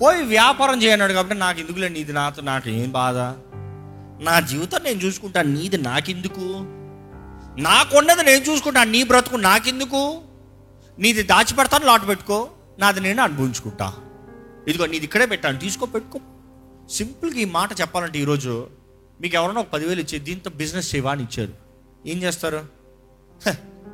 పోయి 0.03 0.23
వ్యాపారం 0.23 0.83
చేయన్నాడు 0.83 1.12
కాబట్టి 1.12 1.35
నాకు 1.35 1.61
ఎందుకులే 1.61 1.88
నీది 1.88 2.12
నాతో 2.12 2.43
నాకు 2.43 2.69
ఏం 2.69 2.91
బాధ? 2.91 3.17
నా 4.25 4.41
జీవితం 4.41 4.83
నేను 4.85 5.00
చూసుకుంటాను 5.00 5.50
నీది 5.50 5.79
నాకెందుకు? 5.79 6.41
నాకున్నది 7.61 8.23
నేను 8.23 8.45
చూసుకుంటాను 8.45 8.91
నీ 8.91 9.03
బ్రతుకు 9.03 9.37
నాకెందుకు? 9.37 10.23
నీది 10.99 11.23
దాచిపెడతాను 11.23 11.87
లాటు 11.87 12.07
పెట్టుకో 12.07 12.50
నాది 12.79 13.00
నేను 13.00 13.23
అనుభవించుకుంటా. 13.23 13.95
ఇదిగో 14.69 14.87
నీది 14.87 15.05
ఇక్కడే 15.05 15.26
పెట్టాను 15.26 15.59
తీసుకో 15.59 15.87
పెట్టుకో. 15.87 16.21
సింపుల్గా 16.91 17.38
ఈ 17.38 17.45
మాట 17.45 17.81
చెప్పాలంటే 17.81 18.19
ఈరోజు 18.19 18.69
మీకు 19.21 19.35
ఎవరైనా 19.35 19.61
ఒక 19.61 19.69
పదివేలు 19.69 20.00
ఇచ్చి 20.00 20.19
దీంతో 20.19 20.50
బిజినెస్ 20.50 20.95
చేయవా? 20.95 21.12
అని 21.12 21.23
ఇచ్చారు. 21.23 21.53
ఏం 22.09 22.23
చేస్తారు? 22.23 22.65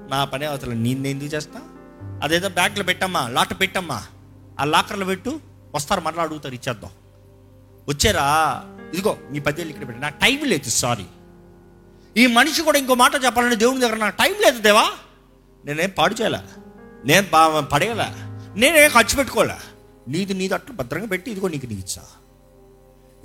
నా 0.09 0.25
పనే 0.25 0.47
అవతల 0.47 0.73
నేను 0.73 1.07
ఎందుకు 1.07 1.35
చేస్తా? 1.35 1.61
అదేదో 2.23 2.49
బ్యాగ్లో 2.49 2.85
పెట్టమ్మా 2.85 3.29
లాట్ 3.29 3.61
పెట్టమ్మా. 3.61 4.03
ఆ 4.61 4.65
లాకర్లో 4.65 5.07
పెట్టు 5.07 5.52
వస్తారు 5.75 6.01
మరలా 6.01 6.23
అడుగుతారు 6.23 6.55
ఇచ్చేద్దాం. 6.55 6.91
వచ్చారా 7.89 8.27
ఇదిగో 8.93 9.19
నీ 9.31 9.41
పదివేలు 9.41 9.69
ఇక్కడ 9.69 9.87
పెట్టి. 9.87 10.03
నాకు 10.03 10.19
టైం 10.19 10.45
లేదు 10.45 10.69
సారీ. 10.69 11.07
ఈ 12.17 12.27
మనిషి 12.27 12.63
కూడా 12.63 12.79
ఇంకో 12.79 12.95
మాట 12.95 13.13
చెప్పాలంటే 13.25 13.57
దేవుని 13.57 13.81
దగ్గర 13.81 13.97
నాకు 13.97 14.17
టైం 14.17 14.35
లేదు 14.43 14.59
దేవా. 14.59 14.91
నేనేం 15.65 15.91
పాడు 15.99 16.15
చేయలే? 16.23 16.39
నేను 17.05 17.27
బా 17.33 17.61
పడేయలే? 17.61 18.09
నేనేం 18.61 18.91
ఖర్చు 18.91 19.17
పెట్టుకోలే 19.17 19.55
నీది 20.09 20.35
నీది 20.35 20.55
అట్లా 20.55 20.77
భద్రంగా 20.77 21.07
పెట్టి 21.07 21.31
ఇదిగో 21.31 21.49
నీకు 21.49 21.67
నీకు 21.67 21.81
ఇచ్చా. 21.81 22.03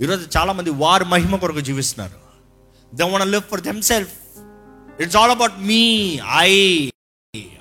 ఈరోజు 0.02 0.38
చాలామంది 0.38 0.70
వారి 0.70 1.04
మహిమ 1.04 1.36
కొరకు 1.36 1.60
జీవిస్తున్నారు. 1.60 2.18
They 2.94 3.04
one 3.04 3.30
live 3.30 3.42
for 3.42 3.60
them 3.60 3.82
self 3.82 4.12
it's 5.00 5.16
all 5.16 5.30
about 5.30 5.52
me 5.58 6.20
I 6.36 6.90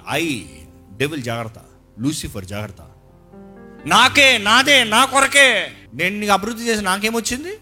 I 0.10 0.44
devil 0.92 1.24
జాగ్రత్త. 1.24 1.56
లూసిఫర్ 2.00 2.46
జాగ్రత్త. 2.46 2.78
నాకే 3.88 4.38
నాదే 4.38 4.84
నా 4.84 5.06
కొరకే. 5.06 5.72
నేను 5.94 6.20
నీకు 6.20 6.32
అభివృద్ధి 6.32 6.64
చేసి 6.68 6.82
నాకేమొచ్చింది? 6.82 7.54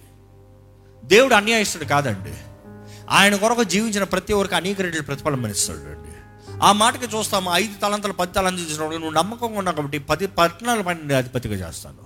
దేవుడు 1.04 1.34
అన్యాయస్తుడు 1.34 1.86
కాదండి. 1.86 2.34
ఆయన 3.10 3.36
కొరకు 3.36 3.64
జీవించిన 3.64 4.04
ప్రతి 4.04 4.34
ఒక్కరికి 4.34 4.56
అనేక 4.56 4.82
రెడ్డి 4.82 5.02
ప్రతిఫలం 5.02 5.42
మనిస్తాడు 5.42 5.80
అండి 5.80 6.14
ఆ 6.64 6.72
మాటకి 6.72 7.18
చూస్తాము 7.18 7.52
ఐదు 7.54 7.74
తలంతలు 7.82 8.14
పది 8.14 8.34
తలంతలు 8.34 8.64
చేసినప్పుడు 8.64 8.98
నువ్వు 8.98 9.14
నమ్మకంగా 9.14 9.58
ఉన్నావు 9.58 9.76
కాబట్టి 9.76 10.00
పది 10.00 10.28
పట్టణాల 10.28 10.82
పైన 10.82 10.98
నేను 10.98 11.16
అధిపతిగా 11.16 11.68
చేస్తాను. 11.68 12.04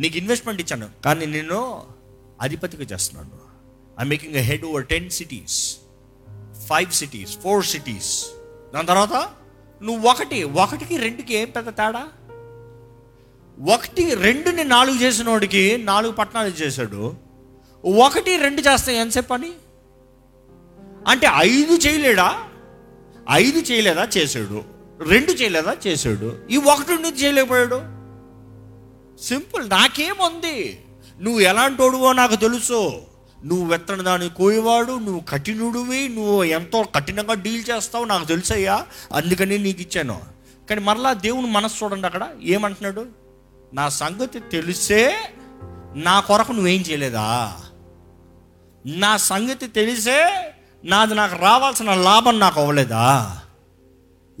నీకు 0.00 0.16
ఇన్వెస్ట్మెంట్ 0.16 0.60
ఇచ్చాను 0.60 0.88
కానీ 1.04 1.26
నేను 1.26 1.82
అధిపతిగా 2.40 2.82
చేస్తున్నాను. 2.82 3.38
I 4.00 4.04
making 4.04 4.36
head 4.36 4.64
over 4.64 4.86
ten 4.86 5.10
cities 5.10 5.76
five 6.68 6.90
cities 6.90 7.38
four 7.38 7.64
cities 7.64 8.26
దాని 8.74 8.86
తర్వాత 8.86 9.28
నువ్వు 9.82 10.08
ఒకటి 10.08 10.42
ఒకటికి 10.42 10.96
రెండుకి 10.96 11.34
ఏం 11.34 11.50
పెద్ద 11.50 11.68
తేడా? 11.68 12.08
ఒకటి 13.60 14.14
రెండుని 14.14 14.64
నాలుగు 14.64 14.98
చేసిన 14.98 15.30
వాడికి 15.30 15.76
నాలుగు 15.84 16.12
పట్టణాలు 16.12 16.48
చేశాడు. 16.48 17.14
ఒకటి 17.84 18.36
రెండు 18.36 18.60
చేస్తే 18.60 18.96
ఎంతసేపు 18.96 19.28
పని 19.28 19.50
అంటే 21.08 21.28
ఐదు 21.36 21.74
చేయలేడా? 21.74 22.44
ఐదు 23.30 23.58
చేయలేదా? 23.58 24.08
చేశాడు. 24.16 24.64
రెండు 25.08 25.32
చేయలేదా? 25.32 25.76
చేశాడు. 25.86 26.38
ఈ 26.50 26.56
ఒకటి 26.56 26.94
ఎందుకు 26.94 27.16
చేయలేకపోయాడు? 27.16 27.76
సింపుల్ 29.22 29.70
నాకేముంది? 29.70 30.84
నువ్వు 31.20 31.40
ఎలాంటోడువో 31.40 32.12
నాకు 32.12 32.36
తెలుసు. 32.36 32.92
నువ్వు 33.44 33.66
వెత్తని 33.66 34.02
దాన్ని 34.02 34.28
కోయేవాడు 34.28 34.92
నువ్వు 34.92 35.22
కఠినుడివి 35.28 36.08
నువ్వు 36.08 36.44
ఎంతో 36.44 36.82
కఠినంగా 36.82 37.34
డీల్ 37.34 37.64
చేస్తావు 37.70 38.04
నాకు 38.04 38.24
తెలుసయ్యా 38.24 38.86
అందుకని 39.12 39.58
నీకు 39.58 39.82
ఇచ్చాను. 39.82 40.20
కానీ 40.70 40.80
మరలా 40.80 41.12
దేవుని 41.12 41.46
మనసు 41.46 41.84
చూడండి 41.84 42.06
అక్కడ 42.06 42.28
ఏమంటున్నాడు? 42.42 43.23
నా 43.74 43.88
సంగతి 43.88 44.40
తెలిసే 44.40 45.16
నా 45.94 46.20
కొరకు 46.20 46.52
నువ్వేం 46.52 46.80
చేయలేదా? 46.80 47.56
నా 48.86 49.16
సంగతి 49.16 49.66
తెలిసే 49.66 50.52
నాది 50.84 51.14
నాకు 51.14 51.42
రావాల్సిన 51.42 51.94
లాభం 51.94 52.38
నాకు 52.38 52.60
అవ్వలేదా? 52.60 53.38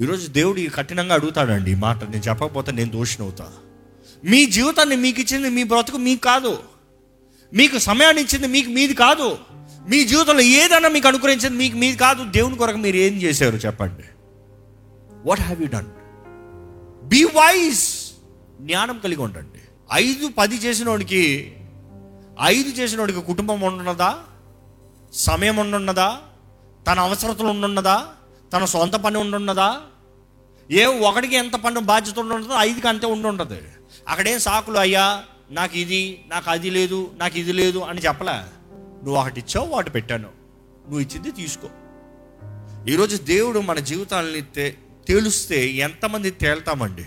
ఈరోజు 0.00 0.26
దేవుడు 0.26 0.70
కఠినంగా 0.74 1.14
అడుగుతాడండి 1.14 1.72
ఈ 1.72 1.74
మాట. 1.74 2.04
నేను 2.04 2.22
చెప్పకపోతే 2.22 2.72
నేను 2.72 2.90
దోషినవుతా 2.90 3.52
మీ 4.24 4.46
జీవితాన్ని 4.46 4.96
మీకు 4.96 5.20
ఇచ్చింది 5.20 5.48
మీ 5.48 5.62
బ్రతుకు 5.62 5.96
మీకు 5.96 6.20
కాదు. 6.20 6.58
మీకు 7.54 7.78
సమయాన్ని 7.78 8.22
ఇచ్చింది 8.22 8.46
మీకు 8.46 8.70
మీది 8.70 8.94
కాదు. 8.94 9.38
మీ 9.88 10.04
జీవితంలో 10.04 10.40
ఏదైనా 10.40 10.88
మీకు 10.88 11.08
అనుగ్రహించింది 11.08 11.58
మీకు 11.58 11.76
మీది 11.76 11.96
కాదు. 11.96 12.30
దేవుని 12.30 12.56
కొరకు 12.56 12.76
మీరు 12.76 12.96
ఏం 12.96 13.22
చేశారు 13.22 13.56
చెప్పండి. 13.56 14.02
What 15.26 15.40
have 15.40 15.62
you 15.62 15.68
done 15.68 15.86
be 17.08 17.24
wise 17.24 18.03
జ్ఞానం 18.60 18.98
కలిగి 18.98 19.22
ఉండండి. 19.22 19.60
ఐదు 19.92 20.28
పది 20.28 20.56
చేసినోడికి 20.56 21.56
ఐదు 22.42 22.68
చేసినోడికి 22.68 23.22
కుటుంబం 23.22 23.60
ఉండున్నదా? 23.60 24.18
సమయం 25.12 25.56
ఉండున్నదా? 25.56 26.20
తన 26.86 26.98
అవసరతలు 26.98 27.46
ఉండున్నదా? 27.46 28.06
తన 28.52 28.64
సొంత 28.64 28.92
పని 28.92 29.18
ఉండున్నదా? 29.18 29.80
ఏ 30.70 30.84
ఒకటికి 30.84 31.36
ఎంత 31.36 31.52
పని 31.52 31.80
బాధ్యత 31.80 32.18
ఉండుంటుందో 32.18 32.54
ఐదుకి 32.58 32.88
అంతే 32.88 33.06
ఉండుంటుంది. 33.06 33.60
అక్కడేం 34.08 34.38
సాకులు 34.38 34.78
అయ్యా 34.78 35.24
నాకు 35.50 35.78
ఇది 35.78 36.24
నాకు 36.28 36.50
అది 36.50 36.70
లేదు 36.70 37.10
నాకు 37.16 37.38
ఇది 37.38 37.52
లేదు 37.52 37.78
అని 37.78 38.00
చెప్పలే. 38.00 38.32
నువ్వు 38.72 39.16
ఒకటి 39.16 39.40
ఇచ్చావు 39.40 39.66
వాటి 39.68 39.90
పెట్టాను. 39.90 40.28
నువ్వు 40.84 41.00
ఇచ్చింది 41.00 41.30
తీసుకో. 41.30 41.68
ఈరోజు 42.88 43.16
దేవుడు 43.16 43.60
మన 43.60 43.78
జీవితాలని 43.78 44.42
తే 44.42 44.76
తేలుస్తే 45.08 45.66
ఎంతమంది 45.68 46.30
తేల్తామండి? 46.30 47.04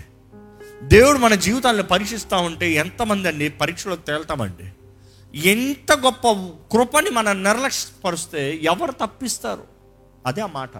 దేవుడు 0.82 1.18
మన 1.18 1.34
జీవితాలను 1.34 1.82
పరీక్షిస్తూ 1.82 2.36
ఉంటే 2.36 2.72
ఎంతమంది 2.72 3.28
అండి 3.28 3.48
పరీక్షలో 3.48 3.96
తేల్తామండి? 3.96 4.72
ఎంత 5.48 5.92
గొప్ప 5.92 6.32
కృపని 6.72 7.10
మన 7.10 7.32
నిర్లక్ష్యపరిస్తే 7.32 8.56
ఎవరు 8.62 8.92
తప్పిస్తారు? 8.92 9.64
అదే 10.26 10.40
ఆ 10.40 10.46
మాట. 10.46 10.76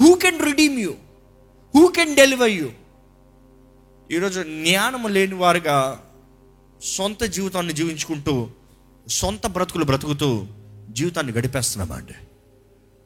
Who 0.00 0.14
can 0.14 0.44
redeem 0.44 0.78
you 0.78 0.94
who 1.76 1.86
can 1.88 2.16
deliver 2.16 2.50
you 2.50 2.68
ఈరోజు 4.10 4.40
జ్ఞానము 4.40 5.08
లేని 5.08 5.34
వారుగా 5.34 6.04
సొంత 6.82 7.24
జీవితాన్ని 7.24 7.72
జీవించుకుంటూ 7.72 8.48
సొంత 9.08 9.46
బ్రతుకులు 9.46 9.84
బ్రతుకుతూ 9.84 10.46
జీవితాన్ని 10.90 11.32
గడిపేస్తున్నామండి. 11.32 12.14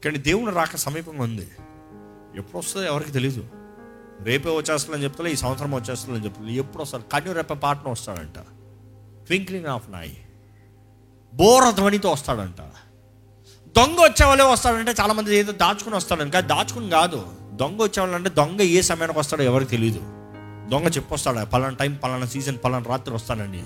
కానీ 0.04 0.19
దేవుని 0.19 0.54
రాక 0.54 0.76
సమీపంగా 0.76 1.23
ఉంది. 1.23 1.49
ఎప్పుడు 2.37 2.59
వస్తుందో 2.59 2.87
ఎవరికి 2.87 3.12
తెలీదు. 3.12 3.62
రేపే 4.23 4.50
వచ్చేస్తుందని 4.50 5.05
చెప్తా 5.05 5.26
ఈ 5.26 5.37
సంవత్సరం 5.37 5.75
వచ్చేస్తుందని 5.75 6.25
చెప్తా 6.25 6.45
ఎప్పుడు 6.45 6.83
వస్తారు 6.83 7.02
కన్ను 7.02 7.33
రేపే 7.33 7.55
పాటను 7.55 7.91
వస్తాడంట. 7.91 8.38
ట్వింక్లింగ్ 9.26 9.67
ఆఫ్ 9.67 9.91
నాయ్. 9.91 10.11
బోర 11.35 11.71
ధ్వనితో 11.71 12.11
వస్తాడంట. 12.11 12.61
దొంగ 13.76 13.97
వచ్చేవాళ్ళే 14.00 14.45
వస్తాడంటే 14.45 14.95
చాలా 15.00 15.12
మంది 15.12 15.37
ఏదో 15.37 15.52
దాచుకుని 15.52 15.97
వస్తాడని 15.97 16.31
కానీ 16.31 16.47
దాచుకుని 16.47 16.91
కాదు. 16.91 17.26
దొంగ 17.52 17.83
వచ్చేవాళ్ళు 17.83 18.17
అంటే 18.17 18.31
దొంగ 18.31 18.62
ఏ 18.62 18.81
సమయానికి 18.81 19.19
వస్తాడో 19.19 19.45
ఎవరికి 19.45 19.71
తెలియదు 19.71 19.99
దొంగ 20.69 20.88
చెప్పొస్తాడు 20.88 21.45
పలానా 21.45 21.76
టైం 21.76 21.95
పలానా 21.95 22.26
సీజన్ 22.26 22.59
పలానా 22.64 22.85
రాత్రి 22.88 23.14
వస్తానని. 23.14 23.64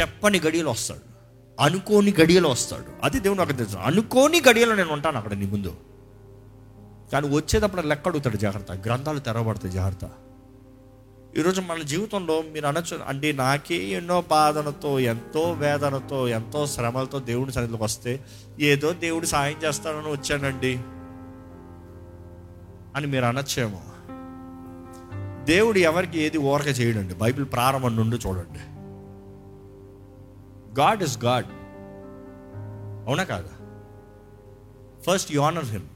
చెప్పని 0.00 0.40
గడియలో 0.40 0.70
వస్తాడు. 0.70 1.10
అనుకోని 1.62 2.14
గడియలో 2.20 2.48
వస్తాడు. 2.50 2.84
అది 3.02 3.20
దేవుడు 3.20 3.38
నాకు 3.38 3.52
తెలుసు. 3.52 3.76
అనుకోని 3.76 4.42
గడియలో 4.48 4.74
నేను 4.74 4.92
ఉంటాను 4.92 5.18
అక్కడ 5.18 5.32
నీ 5.32 5.46
ముందు. 5.46 5.76
కానీ 7.12 7.28
వచ్చేటప్పుడు 7.28 7.80
లెక్క 7.80 8.08
అడుగుతాడు 8.08 8.36
జాగ్రత్త. 8.36 8.72
గ్రంథాలు 8.72 9.18
తెరవబడతాయి 9.18 9.74
జాగ్రత్త. 9.74 10.10
ఈరోజు 11.38 11.60
మన 11.60 11.82
జీవితంలో 11.82 12.42
మీరు 12.42 12.66
అనొచ్చు 12.66 13.00
అంటే 13.06 13.32
నాకే 13.32 13.74
ఎన్నో 13.74 14.20
బాధలతో 14.20 15.00
ఎంతో 15.00 15.52
వేదనతో 15.52 16.28
ఎంతో 16.28 16.66
శ్రమలతో 16.66 17.18
దేవుడి 17.18 17.52
సన్నిధిలోకి 17.52 17.84
వస్తే 17.84 18.24
ఏదో 18.60 18.92
దేవుడు 18.92 19.26
సాయం 19.26 19.58
చేస్తానని 19.64 20.10
వచ్చానండి. 20.10 20.80
అని 22.96 23.06
మీరు 23.06 23.24
అనొచ్చేమో. 23.24 23.80
దేవుడు 25.44 25.78
ఎవరికి 25.78 26.20
ఏది 26.20 26.38
ఓరక 26.38 26.80
చేయడండి. 26.80 27.14
బైబిల్ 27.14 27.44
ప్రారంభం 27.44 27.96
నుండి 27.96 28.16
చూడండి. 28.16 28.58
God 30.80 31.02
is 31.02 31.24
God. 31.24 31.46
అవునా 33.08 33.24
కాదా? 33.24 33.48
ఫస్ట్ 35.06 35.32
యు 35.32 35.40
ఆనర్ 35.40 35.64
హిమ్ 35.64 35.86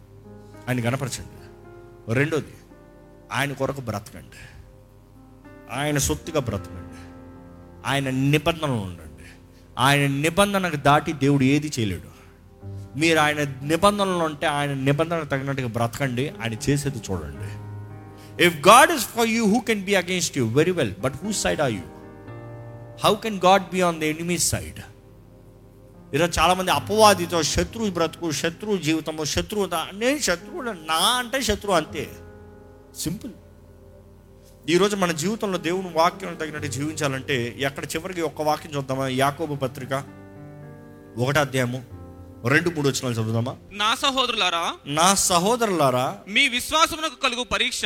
ఆయన 0.69 0.81
కనపరచండి. 0.81 1.45
రెండోది 2.15 2.55
ఆయన 3.33 3.53
కొరకు 3.53 3.81
బ్రతకండి. 3.81 4.41
ఆయన 5.73 5.99
సొత్తుగా 5.99 6.41
బ్రతకండి. 6.41 6.95
ఆయన 7.87 8.11
నిబంధనలు 8.11 8.73
ఉండండి. 8.73 9.25
ఆయన 9.79 10.11
నిబంధనకు 10.11 10.77
దాటి 10.77 11.13
దేవుడు 11.13 11.45
ఏది 11.45 11.73
చేయలేడు. 11.79 12.15
మీరు 12.99 13.19
ఆయన 13.19 13.37
నిబంధనలు 13.63 14.25
ఉంటే 14.25 14.47
ఆయన 14.47 14.73
నిబంధనకు 14.73 15.25
తగినట్టుగా 15.25 15.69
బ్రతకండి. 15.69 16.29
ఆయన 16.29 16.53
చేసేది 16.53 16.99
చూడండి. 16.99 17.65
If 18.45 18.69
God 18.69 18.91
is 18.91 19.05
for 19.05 19.29
you 19.29 19.45
who 19.45 19.61
can 19.61 19.85
be 19.85 19.95
against 19.95 20.39
you 20.39 20.49
very 20.49 20.71
well 20.71 20.95
but 21.01 21.15
who 21.25 21.33
side 21.33 21.61
are 21.61 21.73
you 21.73 21.81
how 23.05 23.15
can 23.15 23.41
God 23.45 23.63
be 23.63 23.81
on 23.81 24.01
the 24.01 24.03
enemy 24.03 24.39
side 24.39 24.94
ఈరోజు 26.15 26.41
చాలామంది 26.41 26.71
అపవాదితో 26.71 27.43
శత్రువు 27.43 27.91
బ్రతుకు 27.91 28.33
శత్రువు 28.33 28.77
జీవితము 28.77 29.25
శత్రువు 29.25 29.67
నేను 29.95 30.19
శత్రువు 30.19 30.63
నా 30.63 30.99
అంటే 31.19 31.43
శత్రువు 31.43 31.77
అంతే. 31.77 32.05
సింపుల్. 32.97 33.33
ఈరోజు 34.71 34.97
మన 34.97 35.13
జీవితంలో 35.13 35.59
దేవుని 35.59 35.93
వాక్యం 35.95 36.35
తగినట్టు 36.35 36.67
జీవించాలంటే 36.67 37.57
ఎక్కడ 37.59 37.85
చివరికి 37.85 38.21
ఒక్క 38.21 38.43
వాక్యం 38.43 38.73
చూద్దామా? 38.77 39.09
యాకోబు 39.09 39.55
పత్రిక 39.55 39.93
ఒకటి 41.19 41.39
అధ్యాయము 41.39 41.81
రెండు 42.49 42.71
మూడు 42.71 42.89
వచ్చిన 42.89 43.13
చదువుదామా? 43.13 43.57
నా 43.73 43.95
సహోదరులారా 43.95 44.65
నా 44.87 45.15
సహోదరులారా 45.15 46.07
మీ 46.29 46.49
విశ్వాసమునకు 46.49 47.17
కలుగు 47.17 47.45
పరీక్ష 47.45 47.83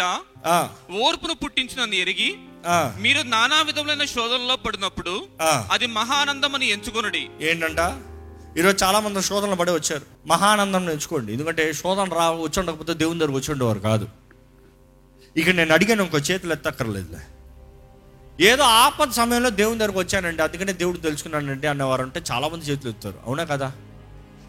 ఓర్పును 1.02 1.34
పుట్టించినని 1.34 1.96
ఎరిగి 1.96 2.30
ఆ, 2.66 2.94
మీరు 2.98 3.22
నానా 3.22 3.62
విధములైన 3.62 4.04
శోధనలో 4.04 4.56
పడినప్పుడు. 4.56 5.12
అది 5.72 5.86
మహానందమని 5.86 6.66
ఎంచుకొనుడి. 6.66 7.28
ఏంటంట? 7.40 7.80
ఈరోజు 8.56 8.84
చాలామంది 8.84 9.22
శోధనలు 9.22 9.54
పడి 9.54 9.70
వచ్చారు. 9.70 10.02
మహానందం 10.26 10.86
నేర్చుకోండి. 10.86 11.32
ఎందుకంటే 11.32 11.72
శోధన 11.72 12.04
రా 12.04 12.30
వచ్చి 12.30 12.60
ఉండకపోతే 12.60 12.94
దేవుని 12.94 13.20
దగ్గర 13.20 13.32
వచ్చిండేవారు 13.32 13.78
కాదు. 13.78 14.08
ఇక 15.36 15.48
నేను 15.48 15.72
అడిగాను 15.72 16.02
ఇంకో 16.02 16.18
చేతులు 16.18 16.52
ఎత్తక్కర్లేదులే. 16.52 17.18
ఏదో 18.46 18.62
ఆపద 18.62 19.10
సమయంలో 19.10 19.50
దేవుని 19.50 19.78
దగ్గరకు 19.78 19.98
వచ్చానండి. 19.98 20.42
అందుకనే 20.42 20.72
దేవుడు 20.72 20.96
తెలుసుకున్నానండి 20.96 21.66
అన్నవారు 21.66 22.02
అంటే 22.02 22.22
చాలామంది 22.32 22.64
చేతులు 22.64 22.90
ఎత్తారు 22.90 23.18
అవునా 23.26 23.44
కదా? 23.44 23.72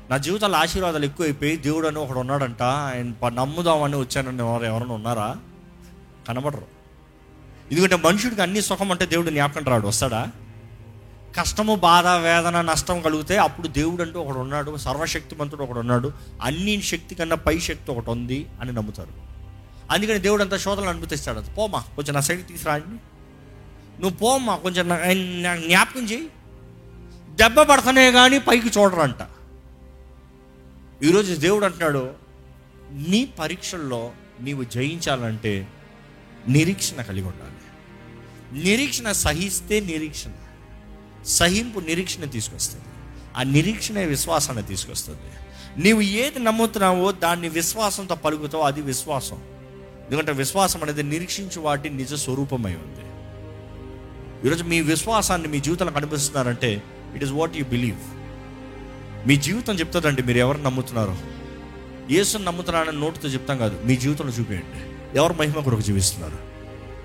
నా 0.10 0.18
జీవితంలో 0.18 0.58
ఆశీర్వాదాలు 0.58 1.06
ఎక్కువైపోయి 1.06 1.58
దేవుడు 1.58 1.88
అని 1.88 2.00
ఒకడు 2.00 2.20
ఉన్నాడంట. 2.20 2.62
ఆయన 2.62 3.12
ప- 3.12 3.28
నమ్ముదామని 3.28 3.96
వచ్చానని 3.96 4.40
ఎవరు 4.40 4.64
ఎవరైనా 4.64 4.94
ఉన్నారా? 4.94 5.36
కనబడరు. 6.28 6.66
ఎందుకంటే 7.72 7.96
మనుషుడికి 7.96 8.42
అన్ని 8.42 8.62
సుఖం 8.62 8.92
అంటే 8.92 9.06
దేవుడు 9.06 9.30
జ్ఞాపకం 9.30 9.66
రాడు. 9.66 9.88
వస్తాడా? 9.88 10.28
కష్టము 11.38 11.76
బాధ 11.76 12.08
వేదన 12.08 12.62
నష్టం 12.62 13.02
కలిగితే 13.02 13.38
అప్పుడు 13.38 13.68
దేవుడు 13.68 14.04
అంటూ 14.04 14.20
ఒకడు 14.20 14.40
ఉన్నాడు 14.40 14.78
సర్వశక్తిమంతుడు 14.78 15.64
ఒకడు 15.64 15.80
ఉన్నాడు 15.80 16.14
అన్ని 16.42 16.82
శక్తి 16.82 17.16
కన్నా 17.16 17.36
పై 17.36 17.60
శక్తి 17.60 17.92
ఒకటి 17.92 18.10
ఉంది 18.10 18.50
అని 18.62 18.74
నమ్ముతారు. 18.74 19.10
అందుకని 19.92 20.20
దేవుడు 20.20 20.44
అంతా 20.44 20.58
శోధనలు 20.58 20.90
అనుమతిస్తాడు. 20.90 21.40
పోమా 21.40 21.80
కొంచెం 21.96 22.14
నా 22.14 22.20
సైడ్ 22.20 22.48
తీసుకురాండి. 22.48 22.88
నువ్వు 24.02 24.18
పోమ్మా 24.18 24.58
కొంచెం 24.58 24.90
జ్ఞాపకం 25.68 26.06
చేయి 26.06 26.28
దెబ్బ 27.36 27.62
పడతానే 27.62 28.12
కానీ 28.12 28.40
పైకి 28.40 28.80
చూడరంట. 28.80 29.28
ఈరోజు 31.04 31.36
దేవుడు 31.36 31.66
అంటున్నాడు 31.66 32.12
నీ 32.92 33.30
పరీక్షల్లో 33.40 34.12
నీవు 34.42 34.64
జయించాలంటే 34.64 35.68
నిరీక్షణ 36.48 37.02
కలిగి 37.02 37.28
ఉండాలి. 37.28 37.56
నిరీక్షణ 38.64 39.12
సహిస్తే 39.12 39.80
నిరీక్షణ. 39.80 40.32
సహింపు 41.26 41.80
నిరీక్షణ 41.80 42.24
తీసుకొస్తుంది. 42.24 42.86
ఆ 43.38 43.44
నిరీక్షణ 43.44 44.00
విశ్వాసాన్ని 44.00 44.64
తీసుకొస్తుంది. 44.64 45.20
నీవు 45.78 46.02
ఏది 46.02 46.40
నమ్ముతున్నావో 46.40 47.12
దాన్ని 47.12 47.50
విశ్వాసంతో 47.50 48.16
పలుకుతావో 48.16 48.64
అది 48.64 48.82
విశ్వాసం. 48.82 49.38
ఎందుకంటే 50.06 50.32
విశ్వాసం 50.32 50.84
అనేది 50.84 51.04
నిరీక్షించు 51.04 51.62
వాటి 51.62 51.90
నిజ 51.90 52.14
స్వరూపమై 52.14 52.76
ఉంది. 52.76 53.10
ఈరోజు 54.48 54.64
మీ 54.64 54.82
విశ్వాసాన్ని 54.82 55.48
మీ 55.48 55.60
జీవితంలో 55.60 55.92
కనిపిస్తున్నారంటే 55.92 56.84
it 57.16 57.24
is 57.24 57.32
what 57.32 57.58
you 57.58 57.64
believe 57.64 57.98
మీ 59.28 59.36
జీవితం 59.36 59.76
చెప్తుందండి 59.76 60.24
మీరు 60.24 60.38
ఎవరు 60.38 60.58
నమ్ముతున్నారో. 60.58 61.16
యేసుని 62.12 62.46
నమ్ముతున్నారని 62.46 63.00
నోటితో 63.00 63.28
చెప్తాం 63.28 63.58
కాదు 63.58 63.84
మీ 63.86 63.96
జీవితంలో 63.96 64.32
చూపేయండి. 64.32 65.00
ఎవరు 65.18 65.34
మహిమ 65.34 65.52
కొరకు 65.52 65.82
జీవిస్తున్నారు? 65.82 66.38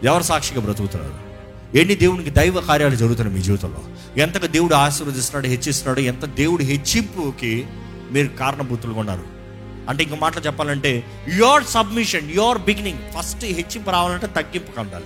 ఎవరు 0.06 0.22
సాక్షిగా 0.22 0.60
బ్రతుకుతున్నారు? 0.60 1.33
ఎన్ని 1.74 1.94
దేవునికి 1.94 2.30
దైవ 2.30 2.60
కార్యాలు 2.60 2.94
జరుగుతున్నాయి 2.94 3.38
మీ 3.38 3.42
జీవితంలో? 3.42 3.78
ఎంతగా 4.16 4.46
దేవుడు 4.46 4.74
ఆశీర్వదిస్తున్నాడు 4.74 5.46
హెచ్చిస్తున్నాడు 5.46 6.00
ఎంత 6.00 6.24
దేవుడు 6.24 6.62
హెచ్చింపుకి 6.62 7.66
మీరు 8.10 8.26
కారణభూతులుగా 8.26 8.98
ఉన్నారు? 9.00 9.24
అంటే 9.88 10.02
ఇంకో 10.02 10.16
మాటలు 10.16 10.42
చెప్పాలంటే 10.42 11.04
your 11.38 11.64
submission 11.64 12.34
your 12.34 12.58
beginning 12.58 12.98
first 13.18 13.44
హెచ్చింపు 13.44 13.90
రావాలంటే 13.90 14.26
తగ్గింపు 14.26 14.72
కనడాలి 14.72 15.04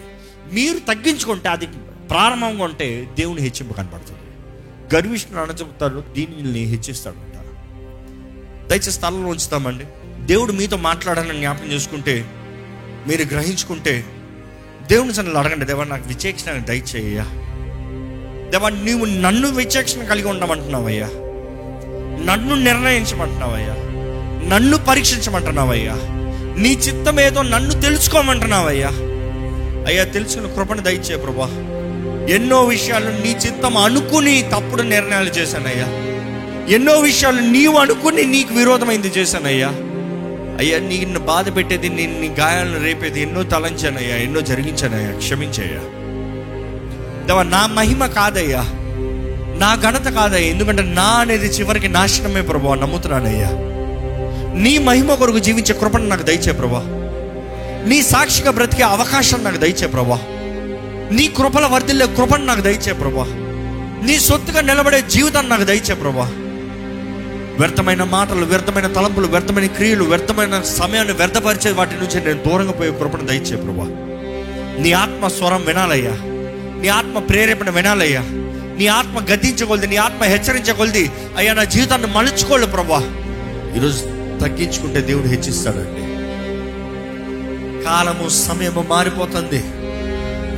మీరు 0.52 0.78
తగ్గించుకుంటే 0.78 1.48
అది 1.48 1.66
ప్రారంభంగా 2.10 2.64
ఉంటే 2.64 3.10
దేవుని 3.18 3.40
హెచ్చింపు 3.40 3.72
కనపడుతుంది 3.72 4.18
గర్విష్ణుడు 4.94 5.42
అనచెప్తాడు 5.42 6.04
దీనిని 6.12 6.64
హెచ్చిస్తాడు 6.64 7.16
అంటారు. 7.16 7.48
దయచేసి 8.68 8.90
స్థలంలో 8.90 9.28
ఉంచుతామండి. 9.28 9.84
దేవుడు 10.26 10.52
మీతో 10.52 10.76
మాట్లాడాలని 10.76 11.38
జ్ఞాపకం 11.38 11.72
చేసుకుంటే 11.72 12.30
మీరు 13.08 13.22
గ్రహించుకుంటే 13.22 14.17
దేవుని 14.88 15.14
సన్నిధిలో 15.14 15.40
అడగండి 15.40 15.64
దేవా 15.64 15.84
నాకు 15.84 16.08
విచేక్షణ 16.08 16.52
దయచేయ్యా. 16.52 17.22
దేవా 18.50 18.68
నీవు 18.68 19.04
నన్ను 19.04 19.50
విచేక్షణ 19.50 20.04
కలిగి 20.04 20.28
ఉండమంటున్నావయ్యా. 20.28 21.06
నన్ను 22.24 22.54
నిర్ణయించమంటున్నావయ్యా. 22.54 23.74
నన్ను 24.54 24.78
పరీక్షించమంటున్నావయ్యా. 24.78 25.92
నీ 26.62 26.72
చిత్తం 26.72 27.20
ఏదో 27.20 27.42
నన్ను 27.42 27.80
తెలుసుకోమంటున్నావయ్యా. 27.80 28.88
అయ్యా 29.88 30.04
తెలుసుకుని 30.04 30.54
కృపను 30.54 30.82
దయచే 30.82 31.16
ప్రభా. 31.16 31.46
ఎన్నో 32.34 32.64
విషయాలు 32.64 33.10
నీ 33.10 33.36
చిత్తం 33.46 33.76
అనుకుని 33.76 34.42
తప్పుడు 34.42 34.82
నిర్ణయాలు 34.82 35.30
చేశానయ్యా. 35.30 35.86
ఎన్నో 36.74 37.00
విషయాలు 37.00 37.40
నీవు 37.40 37.78
అనుకుని 37.78 38.24
నీకు 38.24 38.54
విరోధమైంది 38.54 39.08
చేశానయ్యా. 39.08 39.68
అయ్యా 40.58 40.78
నిన్ను 40.78 41.20
బాధ 41.20 41.56
పెట్టేది 41.56 41.88
నీ 41.88 42.06
నీ 42.06 42.28
గాయాలను 42.28 42.84
రేపేది 42.84 43.22
ఎన్నో 43.22 43.42
తలంచానయ్యా 43.42 44.16
ఎన్నో 44.16 44.40
జరిగించానయ్యా 44.40 45.10
క్షమించయ్యా. 45.10 45.82
దేవా 47.26 47.42
నా 47.42 47.66
మహిమ 47.66 48.06
కాదయ్యా 48.06 48.62
నా 49.58 49.74
ఘనత 49.74 50.08
కాదయ్యా 50.08 50.50
ఎందుకంటే 50.50 50.82
నా 50.82 51.02
అనేది 51.02 51.46
చివరికి 51.46 51.88
నాశనమే 51.88 52.42
ప్రభా 52.42 52.74
నమ్ముతున్నానయ్యా. 52.74 53.50
నీ 54.54 54.78
మహిమ 54.78 55.14
కొరకు 55.14 55.38
జీవించే 55.38 55.74
కృపను 55.74 56.06
నాకు 56.06 56.22
దయచే 56.22 56.52
ప్రభా. 56.52 56.82
నీ 57.88 58.02
సాక్షిగా 58.02 58.50
బ్రతికే 58.50 58.82
అవకాశం 58.82 59.44
నాకు 59.44 59.56
దయచే 59.56 59.86
ప్రభా. 59.86 60.18
నీ 61.12 61.28
కృపల 61.28 61.66
వర్ధిల్లే 61.66 62.06
కృపను 62.06 62.44
నాకు 62.44 62.60
దయచే 62.60 62.92
ప్రభా. 62.92 63.26
నీ 64.06 64.18
సొత్తుగా 64.18 64.60
నిలబడే 64.60 65.02
జీవితాన్ని 65.02 65.50
నాకు 65.50 65.64
దయచే 65.64 65.94
ప్రభా. 65.94 66.30
వ్యర్థమైన 67.58 68.02
మాటలు 68.02 68.44
వ్యర్థమైన 68.44 68.86
తలంపులు 68.86 69.26
వ్యర్థమైన 69.26 69.66
క్రియలు 69.66 70.04
వ్యర్థమైన 70.04 70.60
సమయాన్ని 70.60 71.12
వ్యర్థపరిచే 71.14 71.70
వాటి 71.70 71.94
నుంచి 71.94 72.24
నేను 72.24 72.50
దూరంగా 72.50 72.72
పోయే 72.72 72.90
కృపను 72.90 73.26
దయచే 73.26 73.56
ప్రభా. 73.56 73.84
నీ 74.82 74.92
ఆత్మ 74.92 75.28
స్వరం 75.28 75.64
వినాలయ్యా. 75.64 76.10
నీ 76.80 76.88
ఆత్మ 76.88 77.18
ప్రేరేపణ 77.18 77.70
వినాలయ్యా. 77.70 78.20
నీ 78.78 78.86
ఆత్మ 78.86 79.18
గద్దించగొలిది 79.18 79.86
నీ 79.86 79.96
ఆత్మ 79.96 80.24
హెచ్చరించగలది 80.24 81.10
అయ్యా 81.36 81.52
నా 81.52 81.64
జీవితాన్ని 81.64 82.14
మలుచుకోలేదు 82.14 82.70
ప్రభా. 82.70 82.98
ఈరోజు 83.76 83.98
తగ్గించుకుంటే 84.40 85.00
దేవుడు 85.00 85.28
హెచ్చిస్తాడండి. 85.28 86.00
కాలము 87.84 88.28
సమయము 88.28 88.84
మారిపోతుంది. 88.88 89.64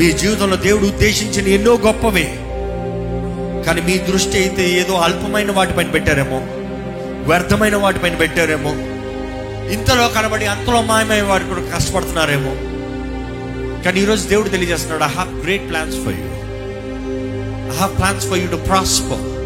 మీ 0.04 0.12
జీవితంలో 0.12 0.56
దేవుడు 0.56 0.86
ఉద్దేశించిన 0.86 1.46
ఎన్నో 1.48 1.74
గొప్పవి. 1.74 2.24
కానీ 3.66 3.80
మీ 3.80 3.98
దృష్టి 3.98 4.36
అయితే 4.36 4.70
ఏదో 4.70 4.94
అల్పమైన 4.94 5.52
వాటిపైన 5.52 5.90
పెట్టారేమో. 5.90 6.59
వ్యర్థమైన 7.26 7.76
వాటిపైన 7.76 8.14
పెట్టారేమో. 8.14 8.70
ఇంతలో 9.72 10.08
కనబడి 10.08 10.46
అంతలో 10.46 10.82
మాయమైన 10.82 11.22
వాటి 11.22 11.44
కూడా 11.44 11.76
కష్టపడుతున్నారేమో. 11.76 12.54
కానీ 13.82 14.00
ఈరోజు 14.00 14.28
దేవుడు 14.28 14.48
తెలియజేస్తున్నాడు 14.48 15.04
I 15.04 15.14
have 15.14 15.42
great 15.42 15.68
plans 15.70 15.96
for 15.96 16.14
you 16.14 16.24
I 17.74 17.78
have 17.78 17.98
plans 17.98 18.26
for 18.26 18.38
you 18.38 18.46
to 18.46 18.56
prosper 18.56 19.40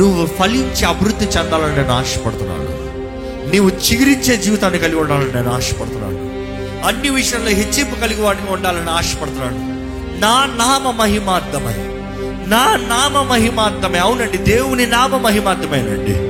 నువ్వు 0.00 0.26
ఫలించి 0.26 0.84
అభివృద్ధి 0.84 1.24
చెందాలని 1.24 1.76
నేను 1.76 1.90
ఆశపడుతున్నాను. 1.90 2.80
నీవు 3.50 3.68
చిగురించే 3.68 4.36
జీవితాన్ని 4.36 4.78
కలిగి 4.78 5.00
ఉండాలని 5.00 5.32
నేను 5.32 5.52
ఆశపడుతున్నాను. 5.52 6.30
అన్ని 6.86 7.08
విషయాల్లో 7.08 7.50
హెచ్చింపు 7.50 8.00
కలిగి 8.00 8.22
వాటిని 8.22 8.50
ఉండాలని 8.50 8.90
ఆశపడుతున్నాను. 8.90 9.58
నా 10.20 10.44
నామ 10.44 10.90
మహిమార్థమై 10.90 11.74
నా 12.48 12.76
నామ 12.88 13.22
మహిమార్థమే. 13.22 13.98
అవునండి 13.98 14.38
దేవుని 14.38 14.86
నామ 14.86 15.16
మహిమార్థమేనండి. 15.16 16.29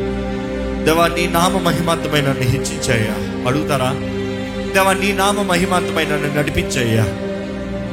దేవా 0.87 1.09
నీ 1.09 1.27
నామ 1.27 1.59
మహిమాంతమైన 1.59 2.27
నన్ను 2.27 2.43
హెచ్చించయ్యా. 2.43 3.15
అడుగుతారా? 3.49 3.91
దేవా 4.75 4.93
నీ 4.93 5.13
నామ 5.13 5.43
మహిమాంతమైన 5.43 6.09
నన్ను 6.09 6.39
నడిపించయ్యా. 6.39 7.05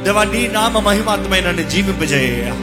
దేవా 0.04 0.24
నీ 0.24 0.48
నామ 0.48 0.78
మహిమాంతమైన 0.78 1.62
జీవింపజేయ్యా. 1.68 2.54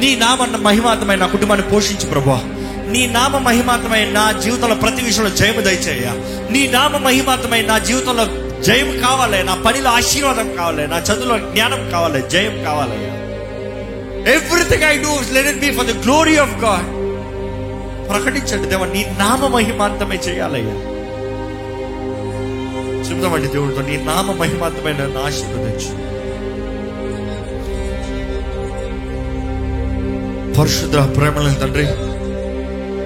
నీ 0.00 0.16
నామ 0.16 0.56
మహిమాంతమైన 0.56 1.18
నా 1.18 1.26
కుటుంబాన్ని 1.26 1.66
పోషించు 1.68 2.06
ప్రభా 2.06 2.40
నీ 2.88 3.06
నామ 3.06 3.38
మహిమార్థమైన 3.38 4.10
నా 4.10 4.32
జీవితంలో 4.32 4.74
ప్రతి 4.74 5.02
విషయంలో 5.02 5.30
జయము 5.30 5.60
దయచేయ 5.60 6.06
నీ 6.50 6.66
నామ 6.68 6.96
మహిమార్థమైన 6.96 7.66
నా 7.66 7.78
జీవితంలో 7.78 8.24
జయం 8.62 9.00
కావాలి 9.00 9.44
నా 9.44 9.54
పనిలో 9.54 9.90
ఆశీర్వాదం 9.90 10.56
కావాలి 10.56 10.88
నా 10.88 10.98
చదువులో 10.98 11.38
జ్ఞానం 11.38 11.90
కావాలి 11.90 12.22
జయం 12.30 12.64
కావాలి 12.64 12.98
everything 14.30 14.82
I 14.82 14.96
do 14.96 15.32
let 15.32 15.46
it 15.46 15.58
be 15.58 15.70
for 15.72 15.86
the 15.86 16.04
glory 16.04 16.36
of 16.36 16.64
God 16.64 16.86
ప్రకటించండి. 18.08 18.68
దేవ 18.68 18.84
నీ 18.84 19.06
నామ 19.18 19.46
మహిమార్థమే 19.46 20.16
చేయాలయ్యా. 20.16 20.76
చెప్తామండి 23.08 23.48
దేవుడితో 23.48 23.82
నీ 23.82 23.96
నామ 23.96 24.32
మహిమార్థమైన 24.32 25.00
ఆశీర్వదించు. 25.26 26.08
పరిశుద్ధ 30.60 30.96
ప్రేమల 31.16 31.52
తండ్రి 31.52 31.84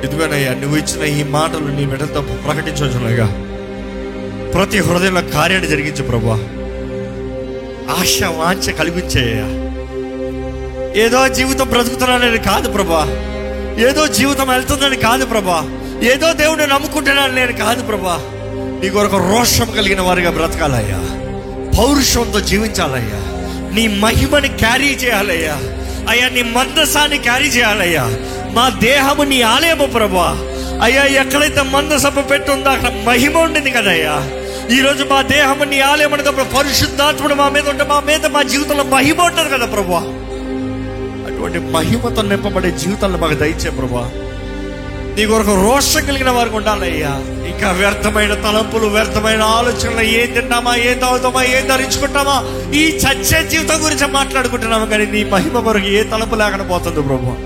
ఇదిగోనయ్యా 0.07 0.55
నువ్వు 0.55 0.77
ఇచ్చిన 0.77 1.21
ఈ 1.21 1.23
మాటలు 1.23 1.69
నీ 1.69 1.87
మెడతో 1.87 2.21
ప్రకటించవచ్చునగా 2.21 3.27
ప్రతి 4.53 4.79
హృదయంలో 4.79 5.23
కార్యాన్ని 5.23 5.69
జరిగించు 5.69 6.03
ప్రభా 6.03 6.35
ఆశ 8.01 8.23
వాంఛ 8.23 8.73
కలిగించేయ్యా. 8.73 9.49
ఏదో 11.05 11.29
జీవితం 11.29 11.69
బ్రతుకుతున్నానని 11.69 12.39
కాదు 12.39 12.71
ప్రభా 12.71 13.32
ఏదో 13.79 14.07
జీవితం 14.07 14.49
వెళ్తుందని 14.49 14.97
కాదు 14.97 15.27
ప్రభా. 15.27 15.65
ఏదో 16.03 16.33
దేవుడిని 16.33 16.67
నమ్ముకుంటున్నాను 16.67 17.35
నేను 17.35 17.53
కాదు 17.53 17.83
ప్రభా. 17.83 18.19
నీ 18.83 18.89
కొరకు 18.89 19.17
రోషం 19.17 19.71
కలిగిన 19.77 20.01
వారిగా 20.01 20.31
బ్రతకాలయ్యా. 20.31 20.99
పౌరుషంతో 21.79 22.41
జీవించాలయ్యా. 22.41 23.33
నీ 23.75 23.89
మహిమని 23.89 24.49
క్యారీ 24.49 24.89
చేయాలయ్యా. 24.89 25.59
అయ్యా 26.09 26.29
నీ 26.29 26.43
మందసాన్ని 26.43 27.19
క్యారీ 27.19 27.45
చేయాలయ్యా. 27.45 28.03
మా 28.53 28.69
దేహము 28.69 29.23
నీ 29.23 29.43
ఆలయము 29.43 29.87
ప్రభా. 29.87 30.39
అయ్యా 30.83 31.05
ఎక్కడైతే 31.05 31.63
మందసభ 31.63 32.31
పెట్టుందో 32.31 32.71
అక్కడ 32.71 32.93
మహిమ 33.07 33.39
ఉండింది 33.39 33.71
కదయ్యా. 33.71 34.31
ఈరోజు 34.77 35.05
మా 35.05 35.23
దేహము 35.23 35.65
నీ 35.65 35.81
ఆలయం 35.81 36.15
అనేటప్పుడు 36.15 36.45
పరిశుద్ధాత్ముడు 36.45 37.35
మా 37.35 37.49
మీద 37.49 37.69
ఉంటే 37.69 37.85
మా 37.85 38.01
మీద 38.01 38.27
మా 38.27 38.43
జీవితంలో 38.43 38.85
మహిమ 38.85 39.23
ఉంటుంది 39.23 39.51
కదా 39.51 39.67
ప్రభా. 39.67 40.22
అటువంటి 41.43 41.71
మహిమతో 41.73 42.23
నింపబడే 42.23 42.71
జీవితాలను 42.71 43.19
మాకు 43.19 43.35
దయచే 43.35 43.71
ప్రభా. 43.71 44.11
నీ 45.17 45.27
కొరకు 45.27 45.55
రోషం 45.65 46.07
కలిగిన 46.07 46.31
వారికి 46.31 46.57
ఉండాలయ్యా. 46.57 47.09
ఇంకా 47.47 47.71
వ్యర్థమైన 47.71 48.35
తలంపులు 48.35 48.87
వ్యర్థమైన 48.87 49.43
ఆలోచనలు 49.43 50.01
ఏం 50.01 50.33
తిన్నామా 50.33 50.77
ఏం 50.77 50.99
తాగుతామా 50.99 51.43
ఏం 51.43 51.67
ధరించుకుంటామా 51.67 52.45
ఈ 52.75 52.85
చచ్చే 52.89 53.49
జీవితం 53.49 53.85
గురించి 53.85 54.07
మాట్లాడుకుంటున్నాము 54.07 54.87
కానీ 54.87 55.07
నీ 55.07 55.25
మహిమ 55.25 55.61
కొరకు 55.61 55.87
ఏ 55.87 56.03
తలంపు 56.03 56.35
లేకుండా 56.35 56.65
పోతుంది 56.65 57.03
ప్రభా. 57.03 57.37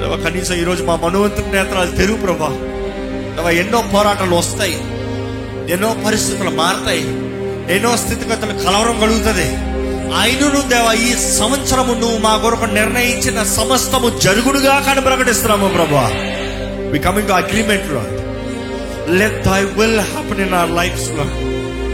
దేవా, 0.00 0.30
కనీసం 0.30 0.54
ఈరోజు 0.54 0.84
మా 0.84 0.96
మనోవంతుని 0.96 1.52
నేత్రాలు 1.52 1.90
తెరువు 1.90 2.18
ప్రభా 2.18 3.50
ఎన్నో 3.50 3.84
పోరాటాలు 3.94 4.36
వస్తాయి. 4.36 4.80
ఎన్నో 5.72 5.96
పరిస్థితులు 6.06 6.50
మారతాయి. 6.50 7.02
ఎన్నో 7.76 7.96
స్థితిగతులు 7.96 8.64
కలవరం 8.64 9.00
కలుగుతుంది. 9.00 9.75
ఆయనను 10.14 10.68
దేవా 10.68 10.92
ఈ 10.92 11.14
సంవత్సరము 11.38 11.94
నువ్వు 11.94 12.18
మా 12.18 12.36
కొరకు 12.36 12.64
నిర్ణయించిన 12.64 13.42
సమస్తము 13.42 14.18
జరుగుడుగా 14.18 14.82
కానీ 14.86 15.00
ప్రకటిస్తున్నాము 15.00 15.68
ప్రభా 15.68 16.10
we 16.92 16.98
coming 16.98 17.28
to 17.28 17.32
అగ్రిమెంట్లో 17.32 18.02
let 19.14 19.44
thy 19.48 19.64
will 19.64 20.00
happen 20.00 20.40
in 20.40 20.54
our 20.54 20.70
లైఫ్స్లో 20.70 21.24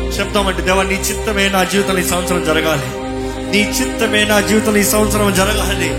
చెప్తామంటే 0.09 0.63
దేవా 0.63 0.83
నీ 0.83 0.95
చిత్తమే 0.95 1.49
నా 1.49 1.65
జీవితంలో 1.65 2.01
ఈ 2.01 2.05
సంవత్సరం 2.05 2.45
జరగాలి. 2.45 3.13
నీ 3.51 3.79
చిత్తమే 3.81 4.25
నా 4.25 4.41
జీవితంలో 4.41 4.79
ఈ 4.79 4.85
సంవత్సరం 4.85 5.35
జరగాలి. 5.35 5.91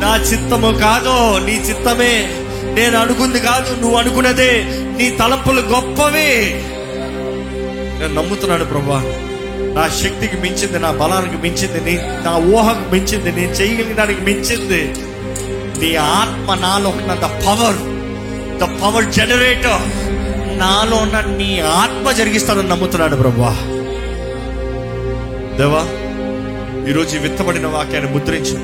నా 0.00 0.16
చిత్తము 0.16 0.78
కాదు 0.78 1.46
నీ 1.46 1.52
చిత్తమే. 1.52 2.34
నేను 2.74 2.98
అనుకుంది 2.98 3.40
కాదు 3.40 3.80
నువ్వు 3.80 3.98
అనుకున్నదే. 3.98 4.64
నీ 4.68 5.10
తలంపులు 5.10 5.60
గొప్పవే. 5.60 6.62
నేను 8.00 8.14
నమ్ముతున్నాను 8.14 8.64
ప్రభా 8.64 9.12
నా 9.76 9.84
శక్తికి 10.00 10.36
మించింది 10.36 10.78
నా 10.78 10.90
బలానికి 10.90 11.36
మించింది 11.36 11.80
నీ 11.80 11.94
నా 12.24 12.32
ఊహకు 12.54 12.84
మించింది 12.92 13.30
నేను 13.32 13.52
చేయగలిగడానికి 13.52 14.20
మించింది. 14.20 14.80
నీ 15.80 15.90
ఆత్మ 15.96 16.54
నాలో 16.54 16.88
ఉన్న 16.88 17.12
the 17.24 17.28
power 17.44 17.80
the 18.60 18.66
power 18.80 19.06
generator 19.12 19.84
నాలో 20.62 20.96
ఉన్న 20.96 21.20
నీ 21.38 21.60
ఆత్మ 21.60 22.10
జరిగిస్తానని 22.10 22.68
నమ్ముతున్నాడు 22.68 23.16
ప్రభా 23.16 23.52
దేవా 25.58 25.82
ఈరోజు 26.90 27.16
విత్తబడిన 27.18 27.66
వాక్యాన్ని 27.66 28.10
ముద్రించు. 28.12 28.56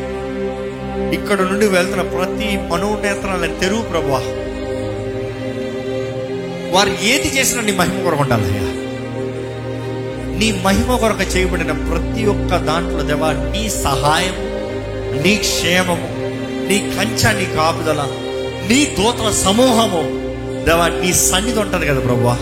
ఇక్కడ 1.17 1.39
నుండి 1.41 1.67
వెళ్తున్న 1.67 2.03
ప్రతి 2.15 2.49
మనోనేత్రాలను 2.71 3.59
తెరువు 3.61 3.83
ప్రభా 3.83 4.21
వారు 6.75 6.93
ఏది 7.13 7.29
చేసినా 7.39 7.63
నీ 7.63 7.73
మహిమ 7.73 8.03
కొరకు 8.05 8.23
ఉండాలయ్యా 8.23 8.65
నీ 10.39 10.49
మహిమ 10.65 10.97
కొరకు 10.97 11.25
చేయబడిన 11.33 11.73
ప్రతి 11.89 12.23
ఒక్క 12.27 12.57
దాంట్లో 12.67 13.03
దేవా 13.03 13.31
నీ 13.53 13.63
సహాయం 13.83 14.37
నీ 15.23 15.33
క్షేమము 15.45 16.09
నీ 16.69 16.77
కంచ 16.95 17.33
నీ 17.39 17.47
కాపుదల 17.57 18.01
నీ 18.69 18.79
దూతల 18.97 19.29
సమూహము. 19.43 20.03
దేవా 20.67 20.87
నీ 20.97 21.11
సన్నిధి 21.21 21.59
ఉంటుంది 21.59 21.87
కదా 21.87 22.01
ప్రభా 22.01 22.35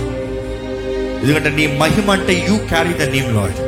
ఎందుకంటే 1.19 1.51
నీ 1.59 1.67
మహిమ 1.81 2.09
అంటే 2.11 2.33
you 2.47 2.57
carry 2.71 2.95
the 2.95 3.07
name 3.15 3.31
Lord 3.37 3.59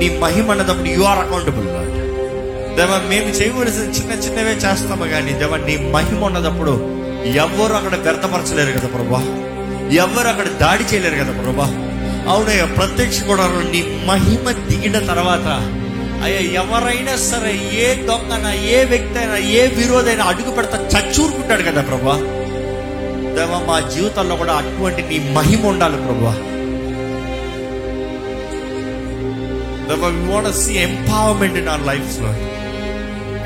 నీ 0.00 0.08
మహిమ 0.22 0.46
అన్నదప్పుడు 0.50 0.90
యు 0.94 1.04
ఆర్ 1.04 1.20
అకౌంటబుల్ 1.24 1.66
లాడ్ 1.74 1.92
దేవా 2.78 2.96
మేము 3.10 3.30
చేయవలసిన 3.38 3.86
చిన్న 3.96 4.12
చిన్నవే 4.24 4.54
చేస్తాము 4.64 5.06
కానీ 5.12 5.34
దేవా 5.42 5.58
నీ 5.66 5.76
మహిమ 5.94 6.20
ఉన్నదప్పుడు 6.24 6.74
ఎవ్వరు 7.44 7.74
అక్కడ 7.78 7.94
వ్యర్థపరచలేరు 8.04 8.72
కదా 8.76 8.88
ప్రభా 8.94 9.20
ఎవ్వరు 10.02 10.28
అక్కడ 10.28 10.48
దాడి 10.62 10.84
చేయలేరు 10.90 11.18
కదా 11.22 11.34
ప్రభా 11.40 11.66
అవునయ్య 12.28 12.64
ప్రత్యక్ష 12.76 13.18
కూడా 13.22 13.44
నీ 13.72 13.80
మహిమ 14.06 14.44
దిగిన 14.68 14.98
తర్వాత 15.06 15.48
అయ్యా 16.24 16.40
ఎవరైనా 16.60 17.16
సరే 17.26 17.52
ఏ 17.78 17.88
దొంగన 18.08 18.46
ఏ 18.68 18.84
వ్యక్తి 18.84 19.18
అయినా 19.18 19.36
ఏ 19.52 19.66
విరోధైనా 19.76 20.24
అడుగు 20.24 20.50
పెడతా 20.50 20.78
చచ్చూరుకుంటాడు 20.92 21.62
కదా 21.62 21.82
ప్రభా. 21.82 22.14
దేవ 23.36 23.52
మా 23.68 23.80
జీవితంలో 23.92 24.36
కూడా 24.36 24.52
అటువంటి 24.54 25.02
నీ 25.02 25.18
మహిమ 25.32 25.66
ఉండాలి 25.66 25.96
ప్రభా. 25.96 26.32
దేవా 29.88 30.08
we 30.16 30.22
want 30.30 30.52
see 30.56 30.74
empowerment 30.86 31.58
in 31.58 31.68
our 31.68 31.86
లైఫ్లో 31.86 32.32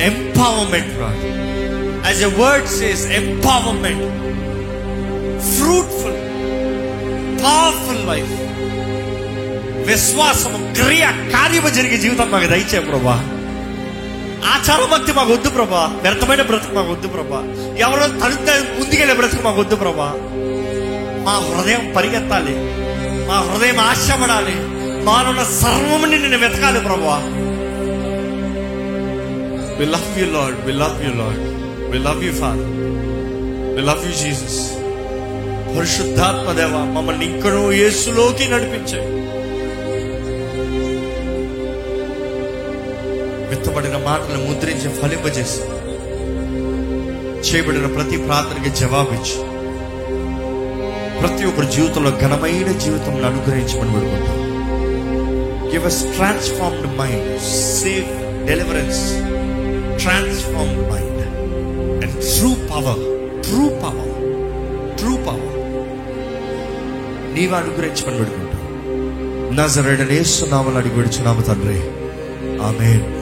empowerment 0.03 0.95
Lord 1.01 1.25
as 2.07 2.23
a 2.23 2.33
word 2.41 2.69
says 2.79 3.05
empowerment 3.13 4.07
fruitful 5.51 6.21
powerful 7.43 8.05
life 8.09 8.33
విశ్వాసము 9.91 10.59
క్రియ 10.79 11.05
కార్యము 11.35 11.71
జరిగే 11.77 11.99
జీవితం 12.05 12.29
మాకు 12.33 12.49
దయచే 12.53 12.81
ప్రభా 12.89 13.17
ఆచార 14.53 14.83
భక్తి 14.93 15.13
మాకు 15.17 15.31
వద్దు 15.37 15.51
ప్రభా 15.57 15.83
వ్యర్థమైన 16.05 16.43
బ్రతుకు 16.51 16.75
మాకు 16.77 16.91
వద్దు 16.95 17.09
ప్రభా 17.15 17.41
ఎవరో 17.85 18.07
తను 18.21 18.37
ముందుకెళ్ళే 18.77 19.15
బ్రతుకు 19.21 19.43
మాకు 19.47 19.61
వద్దు 19.61 19.77
ప్రభా 19.83 20.09
మా 21.27 21.35
హృదయం 21.47 21.83
పరిగెత్తాలి 21.97 22.55
మా 23.29 23.39
హృదయం 23.49 23.81
ఆశపడాలి 23.83 24.57
మానున్న 25.07 25.45
సర్వముని 25.61 26.19
నేను 26.25 26.41
వెతకాలి 26.45 26.83
ప్రభా 26.89 27.19
We 29.77 29.87
love 29.87 30.09
you, 30.15 30.27
Lord. 30.29 30.57
We 30.67 30.73
love 30.75 30.99
you, 31.03 31.13
Lord. 31.15 31.39
We 31.91 31.99
love 31.99 32.23
you, 32.23 32.33
Father. 32.35 32.67
We 33.71 33.83
love 33.83 34.03
you, 34.07 34.13
Jesus. 34.15 34.57
పరిశుద్ధాత్మ 35.71 36.53
దేవ 36.53 36.77
మమ్మల్ని 36.95 37.25
ఇంకనూ 37.27 37.63
యేసులోకి 37.75 38.45
నడిపించాయి 38.51 39.07
విత్తబడిన 43.61 43.97
మాటలను 43.97 44.51
ముద్రించి 44.51 44.89
ఫలింపజేసి 45.01 45.61
చేయబడిన 47.49 47.87
ప్రతి 47.87 48.17
ప్రార్థనకి 48.17 48.71
జవాబిచ్చి. 48.81 49.35
ప్రతి 51.21 51.45
ఒక్కరి 51.45 51.67
జీవితంలో 51.67 52.11
ఘనమైన 52.11 52.73
జీవితం 52.79 53.25
అనుగ్రహించమని 53.25 53.93
పెడుకుంటాం 53.93 54.39
give 55.73 55.87
us 55.87 56.05
transformed 56.05 56.99
mind 56.99 57.41
safe 57.83 58.11
deliverance 58.47 59.03
transformed 60.03 60.93
mind 60.93 61.27
and 62.05 62.15
true 62.15 62.55
power 62.55 63.03
true 63.43 63.69
power 63.69 64.13
true 64.99 65.17
power 65.17 65.57
నీవు 67.39 67.55
అనుగ్రహించమని 67.55 68.19
పెడుకుంటాం 68.19 68.61
నజరడనేస్తున్నామని 69.57 70.77
అడిగి 70.77 70.95
విడుచున్నాము 70.95 71.41
తండ్రి. 71.41 71.81
ఆమెన్. 72.63 73.20